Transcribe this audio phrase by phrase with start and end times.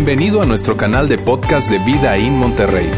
[0.00, 2.88] Bienvenido a nuestro canal de podcast de Vida en Monterrey.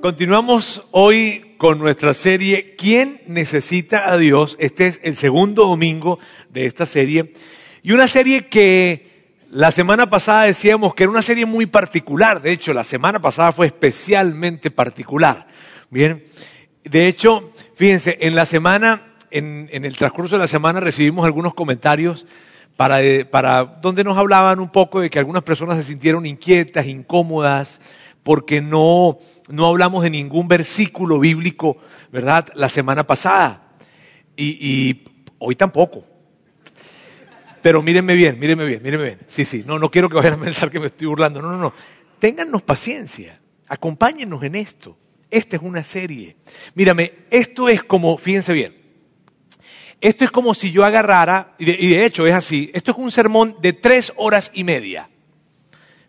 [0.00, 4.56] Continuamos hoy con nuestra serie ¿Quién necesita a Dios?
[4.58, 6.18] Este es el segundo domingo
[6.48, 7.34] de esta serie.
[7.82, 12.40] Y una serie que la semana pasada decíamos que era una serie muy particular.
[12.40, 15.48] De hecho, la semana pasada fue especialmente particular.
[15.90, 16.24] Bien.
[16.82, 22.26] De hecho, fíjense, en la semana, en, el transcurso de la semana recibimos algunos comentarios
[22.76, 27.80] para, para donde nos hablaban un poco de que algunas personas se sintieron inquietas, incómodas,
[28.22, 29.18] porque no,
[29.48, 31.78] no hablamos de ningún versículo bíblico,
[32.10, 32.48] ¿verdad?
[32.54, 33.74] La semana pasada.
[34.36, 35.04] Y,
[35.38, 36.04] hoy tampoco.
[37.62, 39.18] Pero mírenme bien, mírenme bien, mírenme bien.
[39.26, 41.40] Sí, sí, no, no quiero que vayan a pensar que me estoy burlando.
[41.42, 41.72] No, no, no.
[42.18, 43.40] Téngannos paciencia.
[43.68, 44.96] Acompáñennos en esto.
[45.32, 46.36] Esta es una serie.
[46.74, 48.76] Mírame, esto es como, fíjense bien,
[49.98, 53.56] esto es como si yo agarrara, y de, hecho es así, esto es un sermón
[53.62, 55.08] de tres horas y media.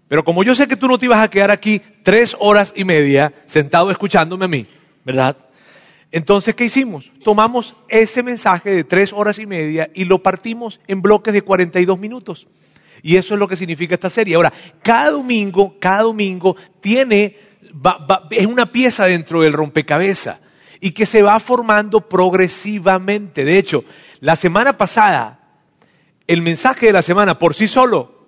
[0.10, 2.84] Pero como yo sé que tú no te ibas a quedar aquí tres horas y
[2.84, 4.68] media sentado escuchándome a mí,
[5.06, 5.38] ¿verdad?
[6.12, 7.10] Entonces, ¿qué hicimos?
[7.24, 11.98] Tomamos ese mensaje de tres horas y media y lo partimos en bloques de 42
[11.98, 12.46] minutos.
[13.02, 14.36] Y eso es lo que significa esta serie.
[14.36, 17.38] Ahora, cada domingo, cada domingo tiene,
[18.32, 20.38] es una pieza dentro del rompecabezas
[20.80, 23.46] y que se va formando progresivamente.
[23.46, 23.86] De hecho,
[24.20, 25.40] la semana pasada,
[26.28, 28.28] el mensaje de la semana por sí solo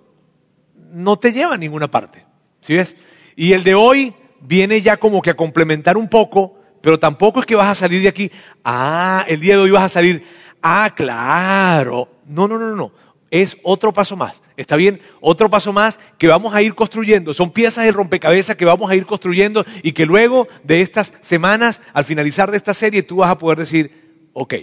[0.90, 2.24] no te lleva a ninguna parte.
[2.60, 2.96] ¿Sí ves?
[3.36, 7.46] Y el de hoy viene ya como que a complementar un poco, pero tampoco es
[7.46, 8.30] que vas a salir de aquí,
[8.64, 10.24] ah, el día de hoy vas a salir,
[10.62, 12.08] ah, claro.
[12.26, 12.92] No, no, no, no.
[13.30, 14.40] Es otro paso más.
[14.56, 15.00] ¿Está bien?
[15.20, 17.34] Otro paso más que vamos a ir construyendo.
[17.34, 21.82] Son piezas de rompecabezas que vamos a ir construyendo y que luego de estas semanas,
[21.92, 24.54] al finalizar de esta serie, tú vas a poder decir, ok,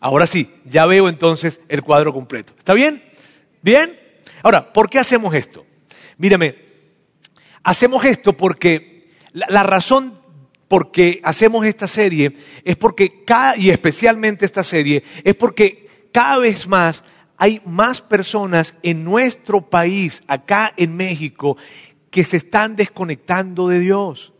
[0.00, 2.54] ahora sí, ya veo entonces el cuadro completo.
[2.56, 3.02] ¿Está bien?
[3.62, 3.98] ¿Bien?
[4.42, 5.66] Ahora, ¿por qué hacemos esto?
[6.16, 6.56] Mírame,
[7.62, 10.18] hacemos esto porque la, razón
[10.68, 16.38] por qué hacemos esta serie es porque cada, y especialmente esta serie, es porque cada
[16.38, 17.02] vez más
[17.36, 21.56] hay más personas en nuestro país, acá en México,
[22.10, 24.32] que se están desconectando de Dios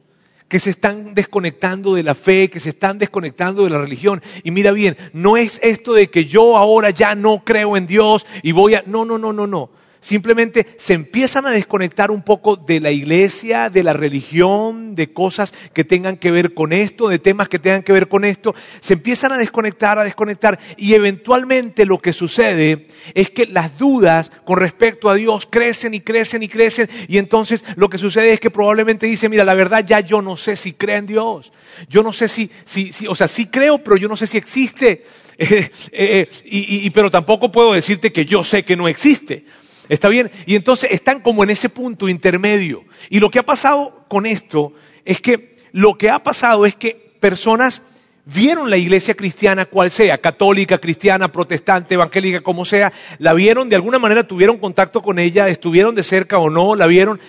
[0.49, 4.23] que se están desconectando de la fe, que se están desconectando de la religión.
[4.45, 8.25] Y mira bien, no es esto de que yo ahora ya no creo en Dios
[8.45, 8.85] y voy a...
[8.87, 9.71] No, no, no, no, no
[10.07, 15.53] simplemente se empiezan a desconectar un poco de la iglesia, de la religión, de cosas
[15.75, 18.93] que tengan que ver con esto, de temas que tengan que ver con esto, se
[18.93, 20.61] empiezan a desconectar, a desconectar.
[20.77, 26.01] Y eventualmente lo que sucede es que las dudas con respecto a Dios crecen y
[26.01, 26.89] crecen y crecen.
[27.09, 30.37] Y entonces lo que sucede es que probablemente dice, mira, la verdad ya yo no
[30.37, 31.53] sé si cree en Dios,
[31.89, 35.05] yo no sé si, si, o sea, sí creo, pero yo no sé si existe,
[35.39, 39.45] eh, eh, y, pero tampoco puedo decirte que yo sé que no existe.
[39.89, 40.31] ¿Está bien?
[40.47, 42.85] Y entonces están como en ese punto intermedio.
[43.09, 44.73] Y lo que ha pasado con esto
[45.05, 47.83] es que lo que ha pasado es que personas
[48.25, 53.77] vieron la iglesia cristiana cual sea, católica, cristiana, protestante, evangélica, como sea, la vieron, de
[53.77, 57.21] alguna manera tuvieron contacto con ella, estuvieron de cerca o no, la vieron,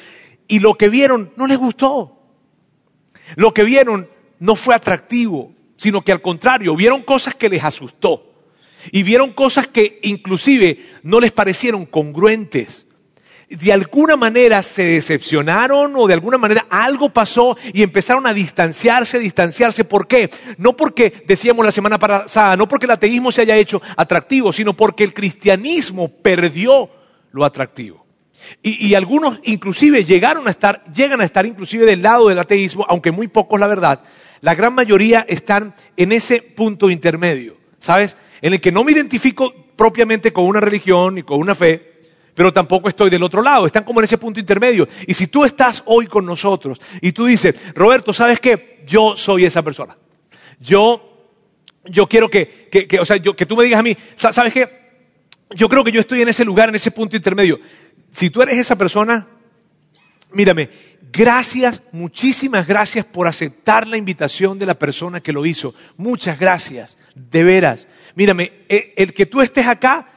[0.48, 2.20] y lo que vieron no les gustó.
[3.36, 8.27] Lo que vieron no fue atractivo, sino que al contrario, vieron cosas que les asustó
[8.92, 12.88] y vieron cosas que inclusive no les parecieron congruentes.
[13.50, 19.20] De alguna manera se decepcionaron o de alguna manera algo pasó y empezaron a distanciarse,
[19.20, 19.86] distanciarse.
[19.86, 20.30] ¿Por qué?
[20.58, 24.74] No porque, decíamos la semana pasada, no porque el ateísmo se haya hecho atractivo, sino
[24.74, 26.90] porque el cristianismo perdió
[27.32, 28.06] lo atractivo.
[28.62, 33.12] Y, algunos inclusive llegaron a estar, llegan a estar inclusive del lado del ateísmo, aunque
[33.12, 34.02] muy pocos la verdad.
[34.42, 38.16] La gran mayoría están en ese punto intermedio, ¿sabes?
[38.42, 41.98] En el que no me identifico propiamente con una religión ni con una fe,
[42.34, 44.88] pero tampoco estoy del otro lado, están como en ese punto intermedio.
[45.08, 48.84] Y si tú estás hoy con nosotros y tú dices, Roberto, ¿sabes qué?
[48.86, 49.98] Yo soy esa persona.
[50.60, 51.32] Yo,
[51.86, 54.70] yo quiero que, que, o sea, que tú me digas a mí, ¿sabes qué?
[55.56, 57.60] Yo creo que yo estoy en ese lugar, en ese punto intermedio.
[58.12, 59.28] Si tú eres esa persona,
[60.32, 60.70] mírame,
[61.12, 65.74] gracias, muchísimas gracias por aceptar la invitación de la persona que lo hizo.
[65.96, 67.88] Muchas gracias, de veras.
[68.18, 70.08] Mírame, eh, el que tú estés acá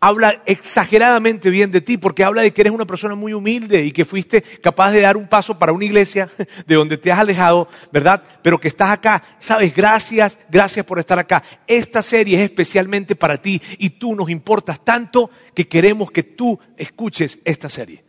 [0.00, 3.92] habla exageradamente bien de ti, porque habla de que eres una persona muy humilde y
[3.92, 6.28] que fuiste capaz de dar un paso para una iglesia
[6.66, 8.20] de donde te has alejado, ¿verdad?
[8.42, 9.22] Pero que estás acá.
[9.38, 11.40] Sabes, gracias, gracias por estar acá.
[11.68, 16.58] Esta serie es especialmente para ti y tú nos importas tanto que queremos que tú
[16.76, 18.02] escuches esta serie.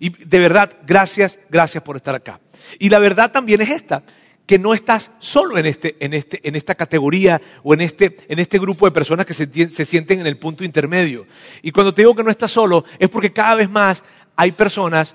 [0.00, 2.40] Y de verdad, gracias, gracias por estar acá.
[2.80, 4.02] Y la verdad también es esta,
[4.50, 8.40] que no estás solo en, este, en, este, en esta categoría o en este, en
[8.40, 11.24] este grupo de personas que se, sienten en el punto intermedio.
[11.62, 14.02] Y cuando te digo que no estás solo, es porque cada vez más
[14.34, 15.14] hay personas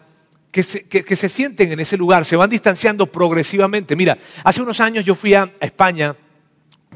[0.52, 3.98] que se, que, se, sienten en ese lugar, se van distanciando progresivamente.
[3.98, 6.16] Mira, hace unos años yo fui a España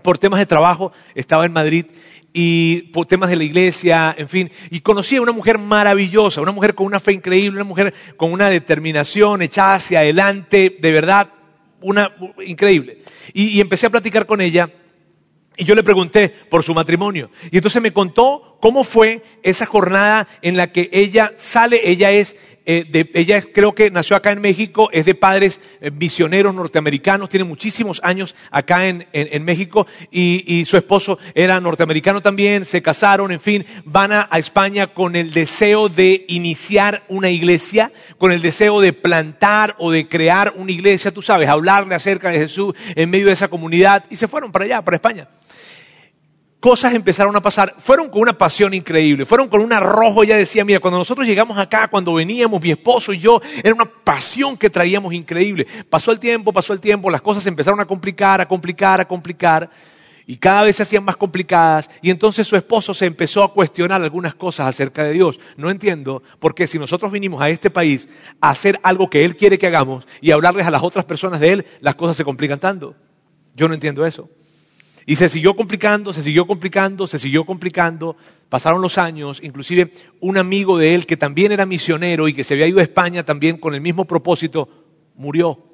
[0.02, 1.88] por temas de trabajo, estaba en Madrid
[2.32, 6.54] y por temas de la iglesia, en fin, y conocí a una mujer maravillosa, una
[6.54, 11.34] mujer con una fe increíble, una mujer con una determinación echada hacia adelante, de verdad,
[11.82, 12.16] una
[12.46, 13.04] increíble.
[13.34, 14.72] Y, empecé a platicar con ella
[15.58, 17.32] y yo le pregunté por su matrimonio.
[17.52, 22.36] Y entonces me contó cómo fue esa jornada en la que ella sale, ella es
[22.72, 27.44] eh, ella creo que nació acá en México, es de padres eh, misioneros norteamericanos, tiene
[27.44, 29.08] muchísimos años acá en,
[29.44, 35.16] México y, su esposo era norteamericano también, se casaron, en fin, van a, España con
[35.16, 40.72] el deseo de iniciar una iglesia, con el deseo de plantar o de crear una
[40.72, 44.52] iglesia, tú sabes, hablarle acerca de Jesús en medio de esa comunidad y se fueron
[44.52, 45.28] para allá, para España
[46.60, 47.76] cosas empezaron a pasar.
[47.78, 50.24] Fueron con una pasión increíble, fueron con un arrojo.
[50.24, 53.86] Ella decía, mira, cuando nosotros llegamos acá, cuando veníamos, mi esposo y yo, era una
[53.86, 55.66] pasión que traíamos increíble.
[55.90, 59.70] Pasó el tiempo, pasó el tiempo, las cosas empezaron a complicar, a complicar, a complicar.
[60.26, 61.90] Y cada vez se hacían más complicadas.
[62.04, 65.40] Y entonces su esposo se empezó a cuestionar algunas cosas acerca de Dios.
[65.58, 68.08] No entiendo por qué si nosotros vinimos a este país
[68.40, 71.54] a hacer algo que Él quiere que hagamos y hablarles a las otras personas de
[71.54, 72.94] Él, las cosas se complican tanto.
[73.56, 74.30] Yo no entiendo eso.
[75.10, 78.16] Y se siguió complicando, se siguió complicando, se siguió complicando.
[78.48, 82.54] Pasaron los años, inclusive un amigo de él que también era misionero y que se
[82.54, 84.70] había ido a España también con el mismo propósito,
[85.16, 85.66] murió.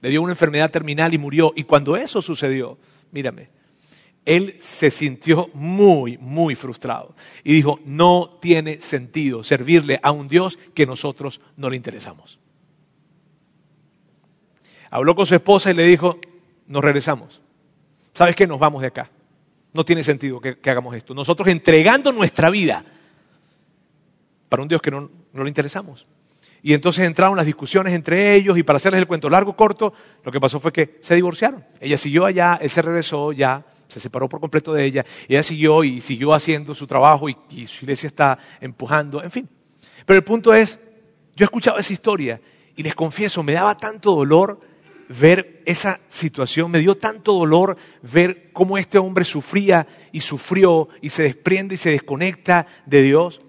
[0.00, 1.52] Le dio una enfermedad terminal y murió.
[1.54, 2.78] Y cuando eso sucedió,
[3.12, 3.50] mírame,
[4.24, 7.14] él se sintió muy, muy frustrado.
[7.44, 12.38] Y dijo, no tiene sentido servirle a un Dios que nosotros no le interesamos.
[14.90, 16.18] Habló con su esposa y le dijo,
[16.66, 17.42] nos regresamos.
[18.14, 18.46] ¿Sabes qué?
[18.46, 19.10] Nos vamos de acá.
[19.72, 21.14] No tiene sentido que, hagamos esto.
[21.14, 22.84] Nosotros entregando nuestra vida
[24.48, 26.06] para un Dios que no, no le interesamos.
[26.62, 30.30] Y entonces entraron las discusiones entre ellos y para hacerles el cuento largo, corto, lo
[30.30, 31.64] que pasó fue que se divorciaron.
[31.80, 35.84] Ella siguió allá, él se regresó ya, se separó por completo de ella, ella siguió
[35.84, 39.48] y siguió haciendo su trabajo y, y su iglesia está empujando, en fin.
[40.04, 40.78] Pero el punto es,
[41.34, 42.40] yo he escuchado esa historia
[42.76, 44.60] y les confieso, me daba tanto dolor
[45.18, 51.10] ver esa situación, me dio tanto dolor ver cómo este hombre sufría y sufrió y
[51.10, 53.40] se desprende y se desconecta de Dios.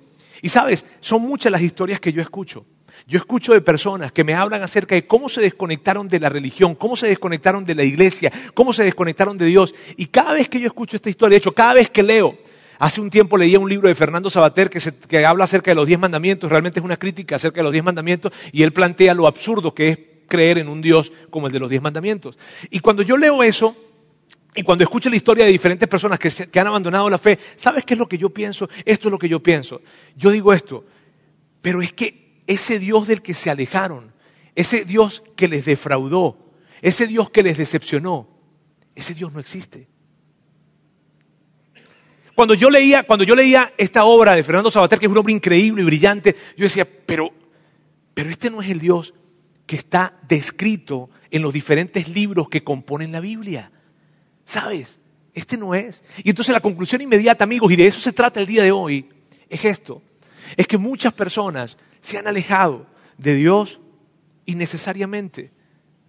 [0.41, 2.65] Y sabes, son muchas las historias que yo escucho.
[3.07, 6.73] Yo escucho de personas que me hablan acerca de cómo se desconectaron de la religión,
[6.73, 9.75] cómo se desconectaron de la iglesia, cómo se desconectaron de Dios.
[9.97, 12.37] Y cada vez que yo escucho esta historia, de hecho, cada vez que leo,
[12.79, 15.85] hace un tiempo leía un libro de Fernando Sabater que, que habla acerca de los
[15.85, 19.27] diez mandamientos, realmente es una crítica acerca de los diez mandamientos, y él plantea lo
[19.27, 19.99] absurdo que es
[20.31, 22.37] creer en un Dios como el de los diez mandamientos.
[22.69, 23.75] Y cuando yo leo eso,
[24.55, 27.95] y cuando escucho la historia de diferentes personas que, han abandonado la fe, ¿sabes qué
[27.95, 28.69] es lo que yo pienso?
[28.85, 29.81] Esto es lo que yo pienso.
[30.15, 30.85] Yo digo esto,
[31.61, 34.13] pero es que ese Dios del que se alejaron,
[34.55, 36.37] ese Dios que les defraudó,
[36.81, 38.29] ese Dios que les decepcionó,
[38.95, 39.89] ese Dios no existe.
[42.35, 45.33] Cuando yo leía, cuando yo leía esta obra de Fernando Sabater, que es un obra
[45.33, 47.31] increíble y brillante, yo decía, pero,
[48.13, 49.13] pero este no es el Dios
[49.71, 53.71] que está descrito en los diferentes libros que componen la Biblia.
[54.43, 54.99] ¿Sabes?
[55.33, 56.03] Este no es.
[56.25, 59.07] Y entonces la conclusión inmediata, amigos, y de eso se trata el día de hoy,
[59.47, 60.01] es esto.
[60.57, 62.85] Es que muchas personas se han alejado
[63.17, 63.79] de Dios
[64.45, 65.53] innecesariamente,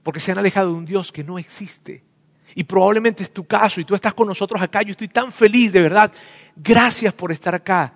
[0.02, 2.02] porque se han alejado de un Dios que no existe.
[2.56, 4.82] Y probablemente es tu caso y tú estás con nosotros acá.
[4.82, 6.10] Yo estoy tan feliz, de verdad.
[6.56, 7.94] Gracias por estar acá.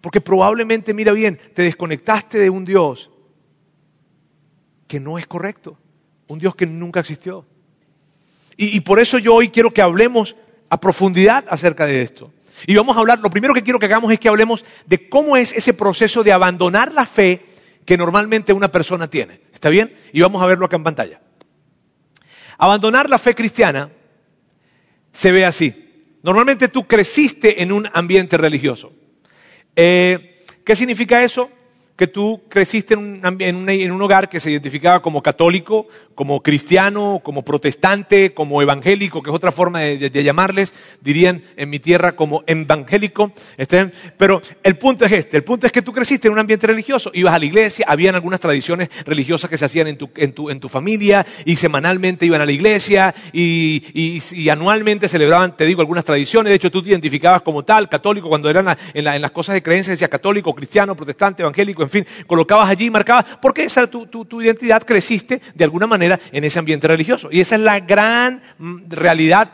[0.00, 3.10] Porque probablemente, mira bien, te desconectaste de un Dios
[4.86, 5.78] que no es correcto,
[6.28, 7.46] un Dios que nunca existió.
[8.56, 10.36] Y, por eso yo hoy quiero que hablemos
[10.70, 12.32] a profundidad acerca de esto.
[12.68, 15.36] Y vamos a hablar, lo primero que quiero que hagamos es que hablemos de cómo
[15.36, 17.44] es ese proceso de abandonar la fe
[17.84, 19.40] que normalmente una persona tiene.
[19.52, 19.96] ¿Está bien?
[20.12, 21.20] Y vamos a verlo acá en pantalla.
[22.58, 23.90] Abandonar la fe cristiana
[25.12, 25.84] se ve así.
[26.22, 28.92] Normalmente tú creciste en un ambiente religioso.
[29.74, 31.50] Eh, ¿Qué significa eso?
[31.96, 35.86] Que tú creciste en un, hogar que se identificaba como católico,
[36.16, 41.78] como cristiano, como protestante, como evangélico, que es otra forma de, llamarles, dirían en mi
[41.78, 43.32] tierra como evangélico.
[43.56, 46.66] Este, pero el punto es este, el punto es que tú creciste en un ambiente
[46.66, 50.32] religioso, ibas a la iglesia, habían algunas tradiciones religiosas que se hacían en tu, en
[50.32, 55.64] tu, en tu familia y semanalmente iban a la iglesia y, y, anualmente celebraban, te
[55.64, 56.50] digo, algunas tradiciones.
[56.50, 59.62] De hecho, tú te identificabas como tal, católico, cuando eran en, en las cosas de
[59.62, 64.24] creencia decía católico, cristiano, protestante, evangélico, en fin, colocabas allí, marcabas, porque esa tu, tu,
[64.24, 67.28] tu identidad, creciste de alguna manera en ese ambiente religioso.
[67.30, 69.50] Y esa es la gran mm, realidad,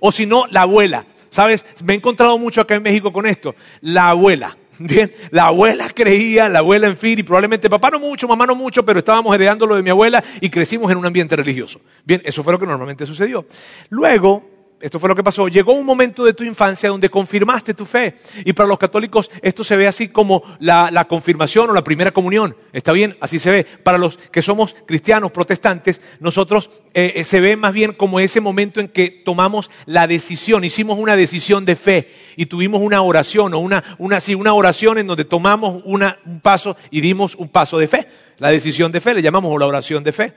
[0.00, 1.06] o si no, la abuela.
[1.30, 1.64] ¿Sabes?
[1.84, 3.54] Me he encontrado mucho acá en México con esto.
[3.82, 4.56] La abuela.
[4.78, 8.54] Bien, la abuela creía, la abuela en fin, y probablemente papá no mucho, mamá no
[8.54, 11.80] mucho, pero estábamos heredando lo de mi abuela y crecimos en un ambiente religioso.
[12.04, 13.46] Bien, eso fue lo que normalmente sucedió.
[13.90, 17.84] Luego, esto fue lo que pasó, llegó un momento de tu infancia donde confirmaste tu
[17.84, 18.16] fe.
[18.44, 22.56] Y para los católicos esto se ve así como la, confirmación o la primera comunión.
[22.72, 23.64] Está bien, así se ve.
[23.64, 28.40] Para los que somos cristianos, protestantes, nosotros eh, eh, se ve más bien como ese
[28.40, 33.52] momento en que tomamos la decisión, hicimos una decisión de fe y tuvimos una oración
[33.52, 37.78] o una, una, sí, una oración en donde tomamos un paso y dimos un paso
[37.78, 38.08] de fe.
[38.38, 40.32] La decisión de fe le llamamos la oración de fe.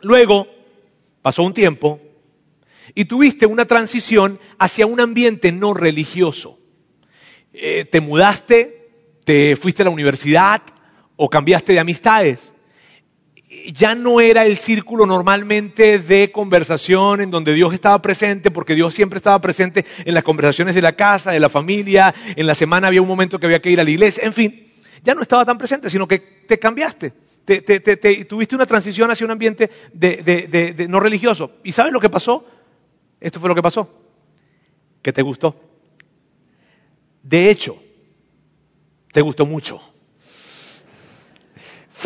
[0.00, 0.46] Luego
[1.22, 2.00] pasó un tiempo
[2.96, 6.58] y tuviste una transición hacia un ambiente no religioso.
[7.52, 8.90] Eh, te mudaste,
[9.24, 10.62] te fuiste a la universidad
[11.14, 12.52] o cambiaste de amistades.
[13.72, 18.94] Ya no era el círculo normalmente de conversación en donde Dios estaba presente, porque Dios
[18.94, 22.88] siempre estaba presente en las conversaciones de la casa, de la familia, en la semana
[22.88, 24.72] había un momento que había que ir a la iglesia, en fin,
[25.02, 27.12] ya no estaba tan presente, sino que te cambiaste.
[27.44, 31.52] Te, te- te- te- tuviste una transición hacia un ambiente de no religioso.
[31.62, 32.44] ¿Y sabes lo que pasó?
[33.20, 33.88] Esto fue lo que pasó.
[35.02, 35.54] Que te gustó.
[37.22, 37.76] De hecho,
[39.12, 39.80] te gustó mucho.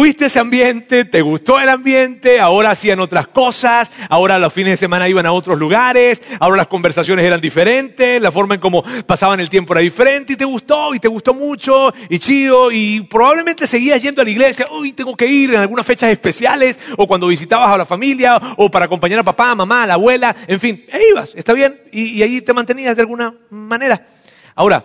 [0.00, 4.76] Fuiste ese ambiente, te gustó el ambiente, ahora hacían otras cosas, ahora los fines de
[4.78, 9.40] semana iban a otros lugares, ahora las conversaciones eran diferentes, la forma en cómo pasaban
[9.40, 13.66] el tiempo era diferente y te gustó y te gustó mucho y chido y probablemente
[13.66, 17.26] seguías yendo a la iglesia, uy, tengo que ir en algunas fechas especiales o cuando
[17.26, 20.83] visitabas a la familia o para acompañar a papá, a mamá, la abuela, en fin,
[20.90, 24.07] ahí ibas, está bien, y, y ahí te mantenías de alguna manera.
[24.54, 24.83] Ahora,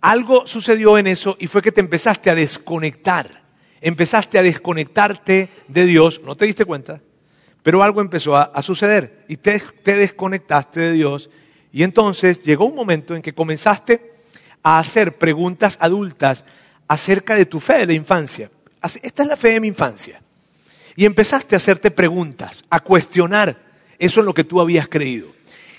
[0.00, 3.44] algo sucedió en eso y fue que te empezaste a desconectar.
[3.80, 7.00] Empezaste a desconectarte de Dios, no te diste cuenta,
[7.62, 11.30] pero algo empezó a, suceder y te, te desconectaste de Dios
[11.72, 14.14] y entonces llegó un momento en que comenzaste
[14.62, 16.44] a hacer preguntas adultas
[16.88, 18.50] acerca de tu fe de la infancia.
[19.02, 20.22] Esta es la fe de mi infancia.
[20.94, 23.62] Y empezaste a hacerte preguntas, a cuestionar
[23.98, 25.28] eso en lo que tú habías creído.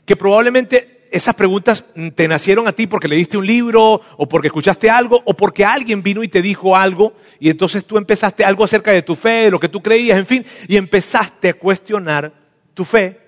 [0.06, 1.86] Que probablemente esas preguntas
[2.16, 6.04] te nacieron a ti porque leíste un libro o porque escuchaste algo o porque alguien
[6.04, 9.52] vino y te dijo algo y entonces tú empezaste algo acerca de tu fe, de
[9.52, 12.34] lo que tú creías, en fin, y empezaste a cuestionar
[12.74, 13.20] tu fe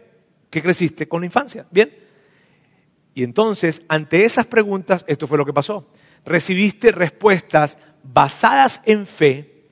[0.49, 1.65] que creciste con la infancia.
[1.71, 1.93] ¿Bien?
[3.13, 5.91] Y entonces, ante esas preguntas, esto fue lo que pasó.
[6.25, 9.69] Recibiste respuestas basadas en fe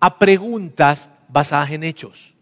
[0.00, 2.34] a preguntas basadas en hechos.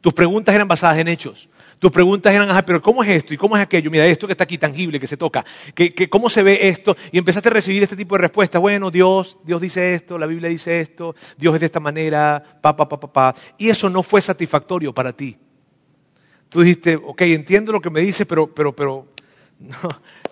[0.00, 1.48] Tus preguntas eran basadas en hechos.
[1.84, 3.34] Tus preguntas eran, ajá, pero ¿cómo es esto?
[3.34, 3.90] ¿Y cómo es aquello?
[3.90, 5.44] Mira, esto que está aquí tangible, que se toca.
[5.74, 6.96] ¿Qué, qué- cómo se ve esto?
[7.12, 8.58] Y empezaste a recibir este tipo de respuestas.
[8.58, 12.74] Bueno, Dios, Dios dice esto, la Biblia dice esto, Dios es de esta manera, pa,
[12.74, 13.34] pa, pa, pa, pa.
[13.58, 15.36] Y eso no fue satisfactorio para ti.
[16.48, 19.06] Tú dijiste, ok, entiendo lo que me dice, pero, pero, pero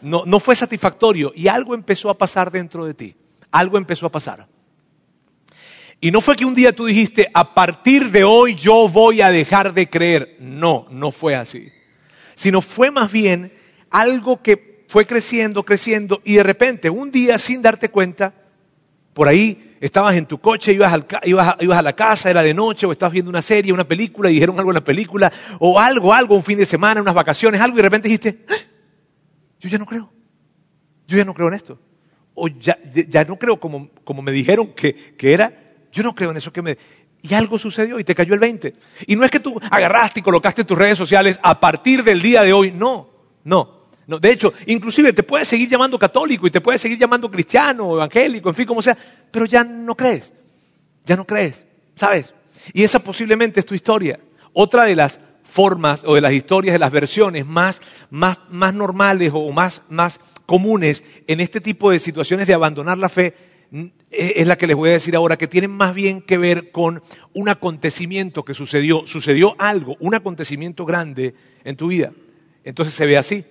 [0.00, 1.32] no, no fue satisfactorio.
[1.34, 3.14] Y algo empezó a pasar dentro de ti.
[3.50, 4.48] Algo empezó a pasar.
[6.04, 9.30] Y no fue que un día tú dijiste, a partir de hoy yo voy a
[9.30, 10.36] dejar de creer.
[10.40, 11.68] No, no fue así.
[12.34, 13.52] Sino fue más bien
[13.88, 18.34] algo que fue creciendo, creciendo, y de repente, un día sin darte cuenta,
[19.14, 20.92] por ahí estabas en tu coche, ibas,
[21.22, 23.86] ibas a, ibas a la casa, era de noche, o estabas viendo una serie, una
[23.86, 27.14] película, y dijeron algo en la película, o algo, algo, un fin de semana, unas
[27.14, 28.54] vacaciones, algo, y de repente dijiste, "¡Ah!
[29.60, 30.12] yo ya no creo.
[31.06, 31.78] Yo ya no creo en esto.
[32.34, 32.78] O ya-
[33.08, 35.61] ya no creo como, como me dijeron que, que era.
[35.92, 36.76] Yo no creo en eso que me...
[37.20, 38.74] Y algo sucedió y te cayó el 20.
[39.06, 42.42] Y no es que tú agarraste y colocaste tus redes sociales a partir del día
[42.42, 42.72] de hoy.
[42.72, 43.08] No,
[43.44, 43.88] no.
[44.08, 44.18] no.
[44.18, 48.48] De hecho, inclusive te puedes seguir llamando católico y te puedes seguir llamando cristiano evangélico,
[48.48, 48.96] en fin, como sea,
[49.30, 50.32] pero ya no crees.
[51.04, 52.34] Ya no crees, ¿sabes?
[52.72, 54.18] Y esa posiblemente es tu historia.
[54.52, 59.30] Otra de las formas o de las historias, de las versiones más, más, más normales
[59.32, 63.51] o más, más comunes en este tipo de situaciones de abandonar la fe
[64.10, 67.02] es la que les voy a decir ahora, que tienen más bien que ver con
[67.32, 72.12] un acontecimiento que sucedió, sucedió algo, un acontecimiento grande en tu vida.
[72.64, 73.44] Entonces se ve así.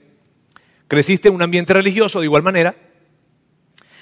[0.87, 2.75] Creciste en un ambiente religioso de igual manera,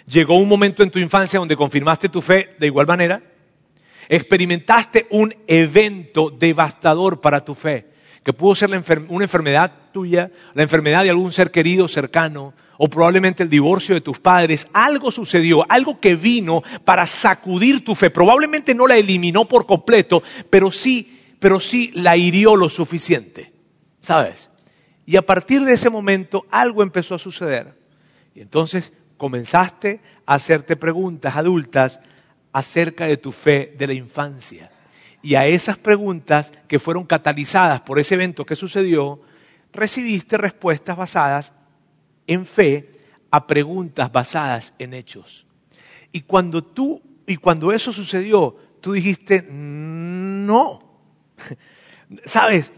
[0.08, 3.22] llegó un momento en tu infancia donde confirmaste tu fe de igual manera,
[4.10, 7.92] experimentaste un evento devastador para tu fe,
[8.24, 8.70] que pudo ser
[9.08, 14.00] una enfermedad tuya, la enfermedad de algún ser querido cercano, o probablemente el divorcio de
[14.00, 18.10] tus padres, algo sucedió, algo que vino para sacudir tu fe.
[18.10, 23.52] Probablemente no la eliminó por completo, pero sí, pero sí la hirió lo suficiente.
[24.00, 24.50] ¿Sabes?
[25.06, 27.78] Y a partir de ese momento algo empezó a suceder.
[28.34, 32.00] Y entonces comenzaste a hacerte preguntas adultas
[32.54, 34.72] acerca de tu fe de la infancia.
[35.22, 39.20] Y a esas preguntas que fueron catalizadas por ese evento que sucedió,
[39.74, 41.52] recibiste respuestas basadas
[42.30, 42.90] en fe
[43.32, 45.46] a preguntas basadas en hechos.
[46.12, 50.80] Y cuando tú, y cuando eso sucedió, tú dijiste, no.
[52.26, 52.72] ¿Sabes?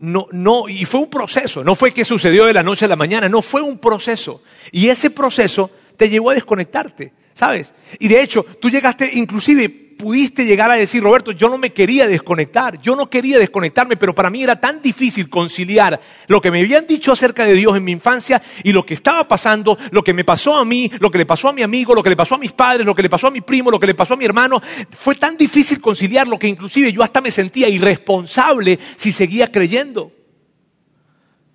[0.00, 2.96] No, no, y fue un proceso, no fue que sucedió de la noche a la
[2.96, 4.42] mañana, no, fue un proceso.
[4.70, 7.74] Y ese proceso te llevó a desconectarte, ¿sabes?
[7.98, 12.06] Y de hecho, tú llegaste inclusive pudiste llegar a decir, Roberto, yo no me quería
[12.06, 16.60] desconectar, yo no quería desconectarme, pero para mí era tan difícil conciliar lo que me
[16.60, 20.14] habían dicho acerca de Dios en mi infancia y lo que estaba pasando, lo que
[20.14, 22.36] me pasó a mí, lo que le pasó a mi amigo, lo que le pasó
[22.36, 24.16] a mis padres, lo que le pasó a mi primo, lo que le pasó a
[24.16, 24.62] mi hermano.
[24.92, 30.12] Fue tan difícil conciliar lo que inclusive yo hasta me sentía irresponsable si seguía creyendo.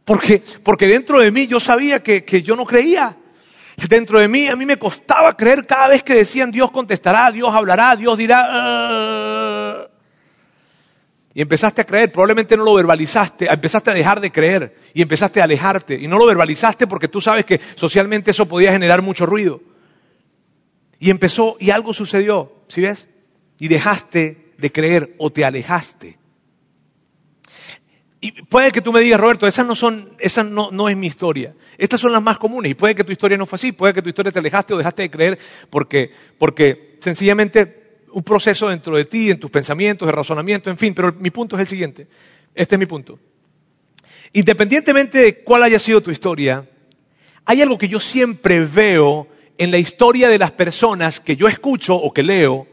[0.04, 3.18] Porque, porque dentro de mí yo sabía que, que yo no creía
[3.90, 7.54] dentro de mí, a mí me costaba creer cada vez que decían Dios contestará, Dios
[7.54, 8.48] hablará, Dios dirá.
[8.50, 9.88] Ah".
[11.36, 15.42] Y empezaste a creer, probablemente no lo verbalizaste, empezaste a dejar de creer y empezaste
[15.42, 15.96] a alejarte.
[15.96, 19.62] Y no lo verbalizaste porque tú sabes que socialmente eso podía generar mucho ruido.
[21.00, 23.08] Y empezó y algo sucedió, ¿sí ves?
[23.58, 26.20] Y dejaste de creer o te alejaste.
[28.24, 31.08] Y puede que tú me digas, Roberto, esas no son, esa no, no, es mi
[31.08, 31.54] historia.
[31.78, 32.72] Estas son las más comunes.
[32.72, 33.74] Y puede que tu historia no fue así.
[33.74, 35.40] Puede que tu historia te alejaste o dejaste de creer
[35.70, 40.94] porque, porque sencillamente un proceso dentro de ti, en tus pensamientos, de razonamiento, en fin.
[40.94, 42.08] Pero mi punto es el siguiente.
[42.56, 43.20] Este es mi punto.
[44.32, 46.66] Independientemente de cuál haya sido tu historia,
[47.44, 49.28] hay algo que yo siempre veo
[49.58, 52.68] en la historia de las personas que yo escucho o que leo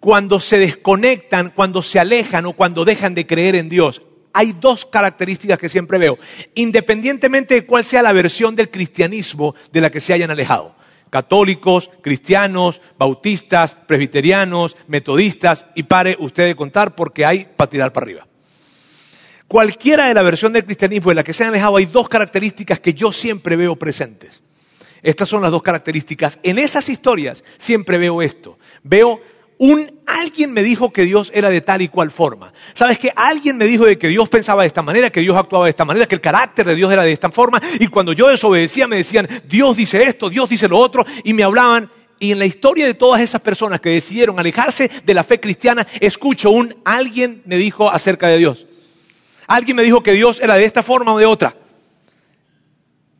[0.00, 4.00] cuando se desconectan, cuando se alejan o cuando dejan de creer en Dios
[4.34, 6.18] hay dos características que siempre veo,
[6.54, 10.74] independientemente de cuál sea la versión del cristianismo de la que se hayan alejado.
[11.08, 18.04] Católicos, cristianos, bautistas, presbiterianos, metodistas, y pare usted de contar porque hay para tirar para
[18.04, 18.26] arriba.
[19.46, 22.80] Cualquiera de la versión del cristianismo de la que se han alejado hay dos características
[22.80, 24.42] que yo siempre veo presentes.
[25.00, 26.40] Estas son las dos características.
[26.42, 28.58] En esas historias siempre veo esto.
[28.82, 29.20] Veo
[29.58, 32.52] un alguien me dijo que Dios era de tal y cual forma.
[32.74, 35.64] ¿Sabes que alguien me dijo de que Dios pensaba de esta manera, que Dios actuaba
[35.64, 38.28] de esta manera, que el carácter de Dios era de esta forma y cuando yo
[38.28, 42.38] desobedecía me decían, Dios dice esto, Dios dice lo otro y me hablaban y en
[42.38, 46.74] la historia de todas esas personas que decidieron alejarse de la fe cristiana, escucho un
[46.84, 48.66] alguien me dijo acerca de Dios.
[49.46, 51.56] Alguien me dijo que Dios era de esta forma o de otra.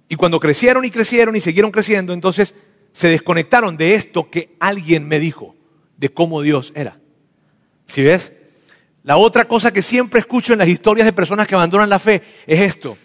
[0.09, 2.55] Y cuando crecieron y crecieron y siguieron creciendo, entonces
[2.92, 5.55] se desconectaron de esto que alguien me dijo
[5.96, 6.98] de cómo Dios era.
[7.87, 8.33] ¿Sí ves?
[9.02, 12.22] La otra cosa que siempre escucho en las historias de personas que abandonan la fe
[12.46, 12.96] es esto.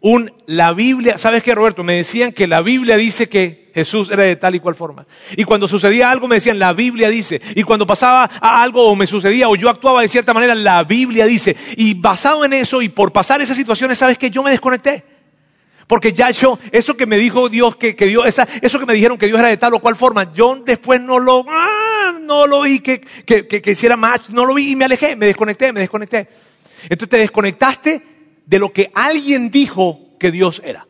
[0.00, 1.82] Un, la Biblia, ¿sabes qué, Roberto?
[1.82, 5.06] Me decían que la Biblia dice que Jesús era de tal y cual forma.
[5.36, 7.40] Y cuando sucedía algo me decían, la Biblia dice.
[7.56, 11.26] Y cuando pasaba algo o me sucedía o yo actuaba de cierta manera, la Biblia
[11.26, 11.56] dice.
[11.76, 14.30] Y basado en eso y por pasar esas situaciones, ¿sabes qué?
[14.30, 15.04] Yo me desconecté.
[15.88, 18.26] Porque ya yo, eso que me dijo Dios, que, que Dios,
[18.60, 21.18] eso que me dijeron que Dios era de tal o cual forma, yo después no
[21.18, 21.44] lo,
[22.20, 25.16] no lo vi que, que, que, que hiciera match, no lo vi y me alejé,
[25.16, 26.28] me desconecté, me desconecté.
[26.84, 28.02] Entonces te desconectaste
[28.46, 30.86] de lo que alguien dijo que Dios era.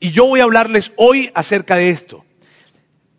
[0.00, 2.24] Y yo voy a hablarles hoy acerca de esto.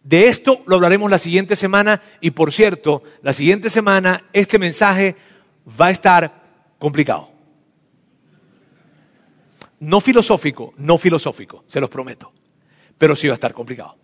[0.04, 5.16] De esto lo hablaremos la siguiente semana y por cierto, la siguiente semana este mensaje
[5.80, 6.42] va a estar
[6.80, 7.30] complicado.
[9.80, 12.34] No filosófico, no filosófico, se los prometo.
[12.98, 14.01] Pero sí va a estar complicado.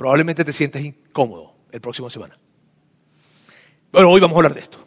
[0.00, 2.38] Probablemente te sientas incómodo el próximo semana.
[3.90, 4.78] Pero hoy vamos a hablar de esto.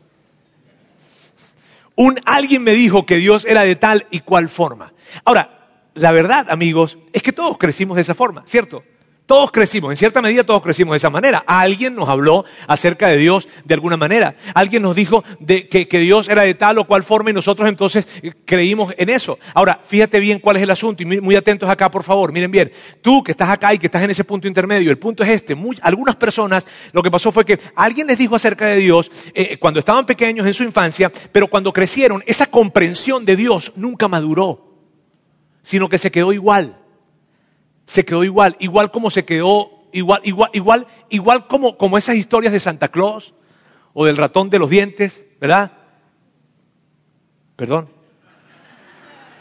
[1.95, 4.91] Un alguien me dijo que Dios era de tal y cual forma.
[5.23, 8.83] Ahora, la verdad, amigos, es que todos crecimos de esa forma, ¿cierto?
[9.25, 11.45] Todos crecimos, en cierta medida todos crecimos de esa manera.
[11.47, 14.35] Alguien nos habló acerca de Dios de alguna manera.
[14.53, 18.33] Alguien nos dijo que, Dios era de tal o cual forma y nosotros entonces eh,
[18.43, 19.39] creímos en eso.
[19.53, 22.33] Ahora, fíjate bien cuál es el asunto y muy, atentos acá, por favor.
[22.33, 25.23] Miren bien, tú que estás acá y que estás en ese punto intermedio, el punto
[25.23, 25.55] es este.
[25.81, 29.79] algunas personas, lo que pasó fue que alguien les dijo acerca de Dios eh, cuando
[29.79, 34.81] estaban pequeños en su infancia, pero cuando crecieron, esa comprensión de Dios nunca maduró,
[35.61, 36.82] sino que se quedó igual
[37.85, 42.53] se quedó igual, igual como se quedó, igual, igual, igual, igual como, como esas historias
[42.53, 43.33] de Santa Claus
[43.93, 45.71] o del ratón de los dientes, ¿verdad?
[47.55, 47.89] Perdón.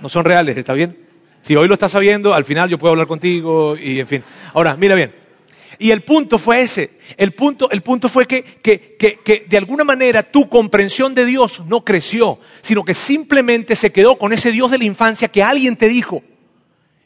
[0.01, 0.99] No son reales, ¿está bien?
[1.43, 4.25] Si hoy lo estás sabiendo, al final yo puedo hablar contigo y en fin.
[4.53, 5.15] Ahora, mira bien.
[5.79, 6.99] Y el punto fue ese.
[7.17, 11.25] El punto, el punto fue que, que, que, que, de alguna manera tu comprensión de
[11.25, 15.43] Dios no creció, sino que simplemente se quedó con ese Dios de la infancia que
[15.43, 16.23] alguien te dijo.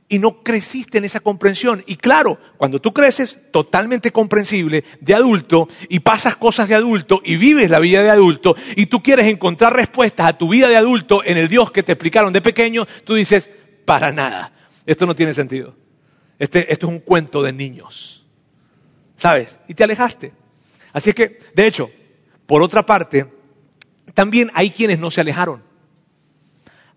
[0.08, 1.82] Y no creciste en esa comprensión.
[1.86, 7.36] Y claro, cuando tú creces totalmente comprensible de adulto y pasas cosas de adulto y
[7.36, 11.24] vives la vida de adulto y tú quieres encontrar respuestas a tu vida de adulto
[11.24, 13.48] en el Dios que te explicaron de pequeño, tú dices,
[13.84, 14.52] para nada,
[14.84, 15.74] esto no tiene sentido.
[16.38, 18.24] Este, esto es un cuento de niños.
[19.16, 19.58] ¿Sabes?
[19.66, 20.32] Y te alejaste.
[20.92, 21.90] Así es que, de hecho,
[22.46, 23.26] por otra parte,
[24.14, 25.62] también hay quienes no se alejaron.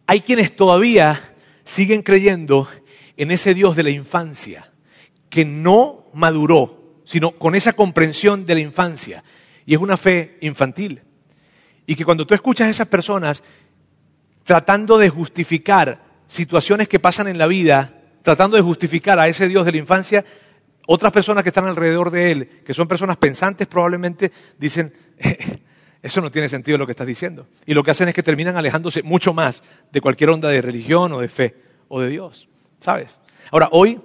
[0.06, 2.67] Hay quienes todavía siguen creyendo
[3.19, 4.71] en ese Dios de la infancia,
[5.29, 9.25] que no maduró, sino con esa comprensión de la infancia.
[9.65, 11.01] Y es una fe infantil.
[11.86, 13.43] Y que cuando tú escuchas a esas personas
[14.45, 19.65] tratando de justificar situaciones que pasan en la vida, tratando de justificar a ese Dios
[19.65, 20.23] de la infancia,
[20.88, 24.93] otras personas que están alrededor de él, que son personas pensantes probablemente, dicen,
[26.01, 27.47] eso no tiene sentido lo que estás diciendo.
[27.65, 31.12] Y lo que hacen es que terminan alejándose mucho más de cualquier onda de religión
[31.12, 31.55] o de fe
[31.89, 32.47] o de Dios.
[32.79, 33.19] ¿Sabes?
[33.51, 34.01] Ahora, hoy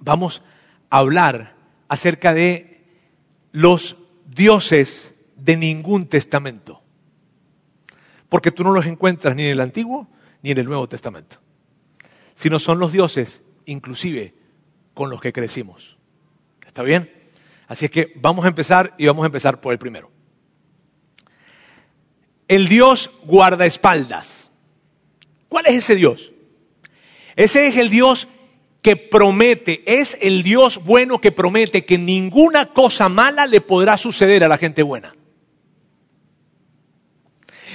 [0.00, 0.42] vamos
[0.90, 1.54] a hablar
[1.88, 2.84] acerca de
[3.52, 6.82] los dioses de ningún testamento.
[8.28, 10.08] Porque tú no los encuentras ni en el Antiguo
[10.42, 11.38] ni en el Nuevo Testamento.
[12.34, 14.34] Sino son los dioses, inclusive,
[14.92, 15.96] con los que crecimos.
[16.66, 17.10] ¿Está bien?
[17.68, 20.10] Así es que vamos a empezar y vamos a empezar por el primero.
[22.48, 24.50] El Dios guardaespaldas.
[25.48, 26.33] ¿Cuál es ese Dios?
[27.36, 28.28] Ese es el Dios
[28.82, 34.44] que promete, es el Dios bueno que promete que ninguna cosa mala le podrá suceder
[34.44, 35.14] a la gente buena.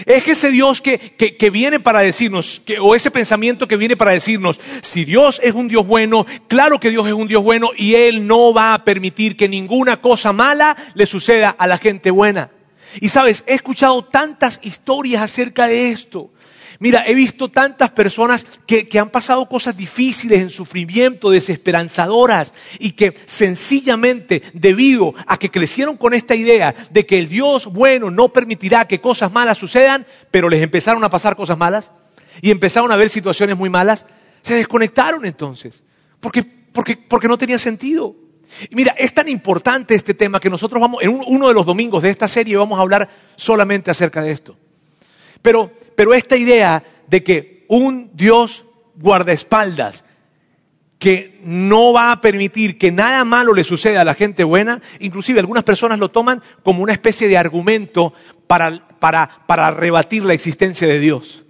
[0.05, 4.59] Es ese Dios que, que, viene para decirnos, o ese pensamiento que viene para decirnos,
[4.81, 8.25] si Dios es un Dios bueno, claro que Dios es un Dios bueno y Él
[8.25, 12.51] no va a permitir que ninguna cosa mala le suceda a la gente buena.
[13.01, 16.31] Y sabes, he escuchado tantas historias acerca de esto.
[16.81, 23.15] Mira, he visto tantas personas que, han pasado cosas difíciles en sufrimiento, desesperanzadoras, y que
[23.25, 28.87] sencillamente, debido a que crecieron con esta idea de que el Dios bueno no permitirá
[28.87, 31.91] que cosas malas sucedan, pero les empezaron a pasar cosas malas
[32.41, 34.05] y empezaron a ver situaciones muy malas,
[34.41, 35.83] se desconectaron entonces,
[36.21, 38.15] porque, porque, porque no tenía sentido.
[38.71, 42.09] Mira, es tan importante este tema que nosotros vamos, en uno de los domingos de
[42.09, 44.55] esta serie vamos a hablar solamente acerca de esto.
[45.41, 50.03] Pero, pero esta idea de que un Dios guardaespaldas,
[50.97, 55.39] que no va a permitir que nada malo le suceda a la gente buena, inclusive
[55.39, 58.13] algunas personas lo toman como una especie de argumento
[58.47, 61.43] para, para, para rebatir la existencia de Dios.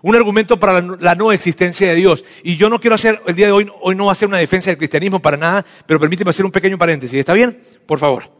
[0.00, 2.24] Un argumento para la, no existencia de Dios.
[2.42, 4.38] Y yo no quiero hacer, el día de hoy, hoy no va a ser una
[4.38, 7.18] defensa del cristianismo para nada, pero permíteme hacer un pequeño paréntesis.
[7.18, 7.60] ¿Está bien?
[7.86, 8.30] Por favor.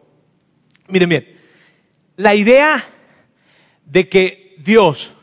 [0.88, 1.36] Miren bien.
[2.16, 2.82] La idea
[3.84, 5.14] de que Dios,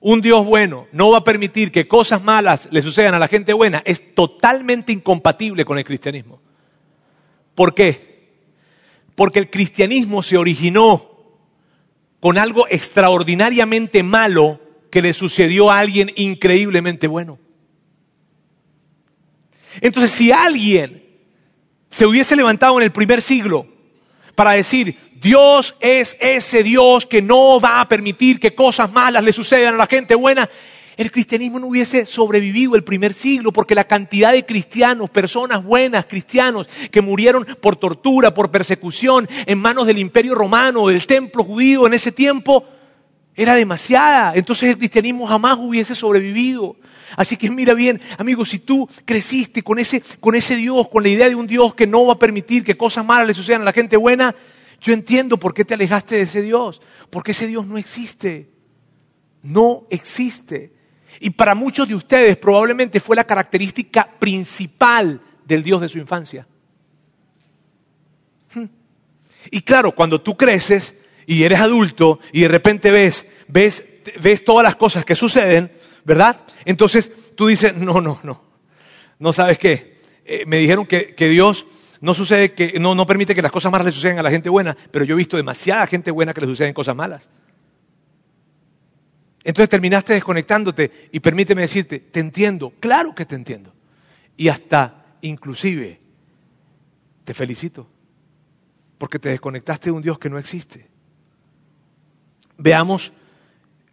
[0.00, 3.54] un Dios bueno, no va a permitir que cosas malas le sucedan a la gente
[3.54, 6.40] buena, es totalmente incompatible con el cristianismo.
[7.54, 8.34] ¿Por qué?
[9.14, 11.10] Porque el cristianismo se originó
[12.20, 17.38] con algo extraordinariamente malo que le sucedió a alguien increíblemente bueno.
[19.80, 21.02] Entonces, si alguien
[21.88, 23.69] se hubiese levantado en el primer siglo
[24.40, 29.34] para decir, Dios es ese Dios que no va a permitir que cosas malas le
[29.34, 30.48] sucedan a la gente buena.
[30.96, 36.06] El cristianismo no hubiese sobrevivido el primer siglo porque la cantidad de cristianos, personas buenas,
[36.06, 41.86] cristianos, que murieron por tortura, por persecución, en manos del imperio romano, del templo judío
[41.86, 42.64] en ese tiempo,
[43.36, 44.32] era demasiada.
[44.34, 46.76] Entonces el cristianismo jamás hubiese sobrevivido.
[47.16, 51.08] Así que mira bien, amigo, si tú creciste con ese, con ese Dios, con la
[51.08, 53.66] idea de un Dios que no va a permitir que cosas malas le sucedan a
[53.66, 54.34] la gente buena,
[54.80, 58.50] yo entiendo por qué te alejaste de ese Dios, porque ese Dios no existe.
[59.42, 60.72] No existe.
[61.18, 66.46] Y para muchos de ustedes probablemente fue la característica principal del Dios de su infancia.
[68.54, 68.66] Hmm.
[69.50, 70.94] Y claro, cuando tú creces
[71.26, 73.84] y eres adulto y de repente ves, ves,
[74.20, 75.72] ves todas las cosas que suceden,
[76.04, 76.40] ¿verdad?
[76.64, 78.44] Entonces tú dices, no, no, no,
[79.18, 80.00] no sabes qué.
[80.24, 81.66] Eh, me dijeron que, que Dios
[82.00, 84.48] no sucede que, no, no permite que las cosas malas le sucedan a la gente
[84.48, 87.28] buena, pero yo he visto demasiada gente buena que le suceden cosas malas.
[89.44, 93.72] Entonces terminaste desconectándote y permíteme decirte, te entiendo, claro que te entiendo.
[94.36, 96.00] Y hasta, inclusive,
[97.24, 97.86] te felicito,
[98.98, 100.88] porque te desconectaste de un Dios que no existe.
[102.56, 103.12] Veamos